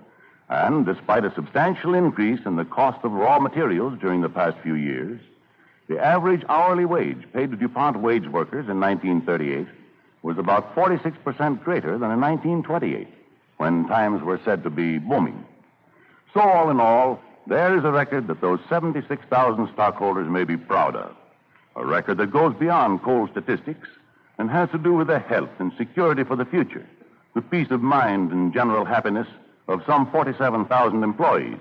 and 0.48 0.86
despite 0.86 1.24
a 1.24 1.34
substantial 1.34 1.94
increase 1.94 2.40
in 2.46 2.54
the 2.54 2.64
cost 2.64 3.04
of 3.04 3.10
raw 3.10 3.40
materials 3.40 3.98
during 4.00 4.20
the 4.20 4.28
past 4.28 4.56
few 4.62 4.74
years, 4.74 5.20
the 5.88 5.98
average 5.98 6.44
hourly 6.48 6.84
wage 6.84 7.26
paid 7.32 7.50
to 7.50 7.56
DuPont 7.56 7.98
wage 7.98 8.28
workers 8.28 8.68
in 8.68 8.78
1938 8.78 9.66
was 10.22 10.38
about 10.38 10.72
46% 10.76 11.64
greater 11.64 11.98
than 11.98 12.12
in 12.12 12.20
1928, 12.20 13.08
when 13.60 13.86
times 13.88 14.22
were 14.22 14.40
said 14.42 14.62
to 14.62 14.70
be 14.70 14.96
booming. 14.96 15.44
So, 16.32 16.40
all 16.40 16.70
in 16.70 16.80
all, 16.80 17.20
there 17.46 17.76
is 17.76 17.84
a 17.84 17.92
record 17.92 18.26
that 18.28 18.40
those 18.40 18.58
76,000 18.70 19.68
stockholders 19.74 20.30
may 20.30 20.44
be 20.44 20.56
proud 20.56 20.96
of. 20.96 21.14
A 21.76 21.84
record 21.84 22.16
that 22.18 22.30
goes 22.30 22.54
beyond 22.54 23.02
cold 23.02 23.28
statistics 23.32 23.86
and 24.38 24.50
has 24.50 24.70
to 24.70 24.78
do 24.78 24.94
with 24.94 25.08
the 25.08 25.18
health 25.18 25.50
and 25.58 25.72
security 25.76 26.24
for 26.24 26.36
the 26.36 26.46
future, 26.46 26.86
the 27.34 27.42
peace 27.42 27.70
of 27.70 27.82
mind 27.82 28.32
and 28.32 28.54
general 28.54 28.86
happiness 28.86 29.28
of 29.68 29.82
some 29.86 30.10
47,000 30.10 31.02
employees, 31.02 31.60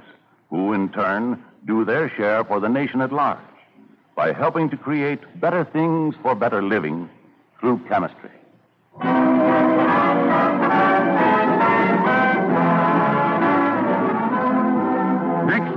who 0.49 0.71
in 0.71 0.87
turn 0.87 1.43
do 1.67 1.83
their 1.83 2.09
share 2.15 2.45
for 2.45 2.61
the 2.61 2.69
nation 2.69 3.01
at 3.01 3.11
large 3.11 3.39
by 4.15 4.31
helping 4.31 4.69
to 4.69 4.77
create 4.77 5.19
better 5.41 5.65
things 5.65 6.15
for 6.21 6.33
better 6.33 6.61
living 6.61 7.09
through 7.59 7.77
chemistry. 7.89 8.31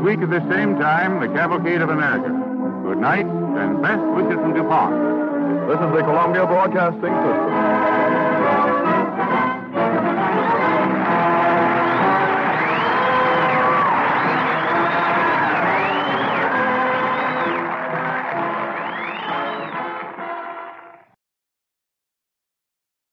Week 0.03 0.21
at 0.21 0.31
the 0.31 0.41
same 0.51 0.75
time, 0.79 1.21
the 1.21 1.29
Cavalcade 1.29 1.81
of 1.81 1.89
America. 1.89 2.29
Good 2.83 2.99
night 2.99 3.25
and 3.25 3.81
best 3.81 4.03
wishes 4.17 4.35
from 4.35 4.53
DuPont. 4.55 4.95
This 5.69 5.79
is 5.79 5.93
the 5.95 6.03
Columbia 6.03 6.45
Broadcasting 6.45 7.15
System. 7.23 7.82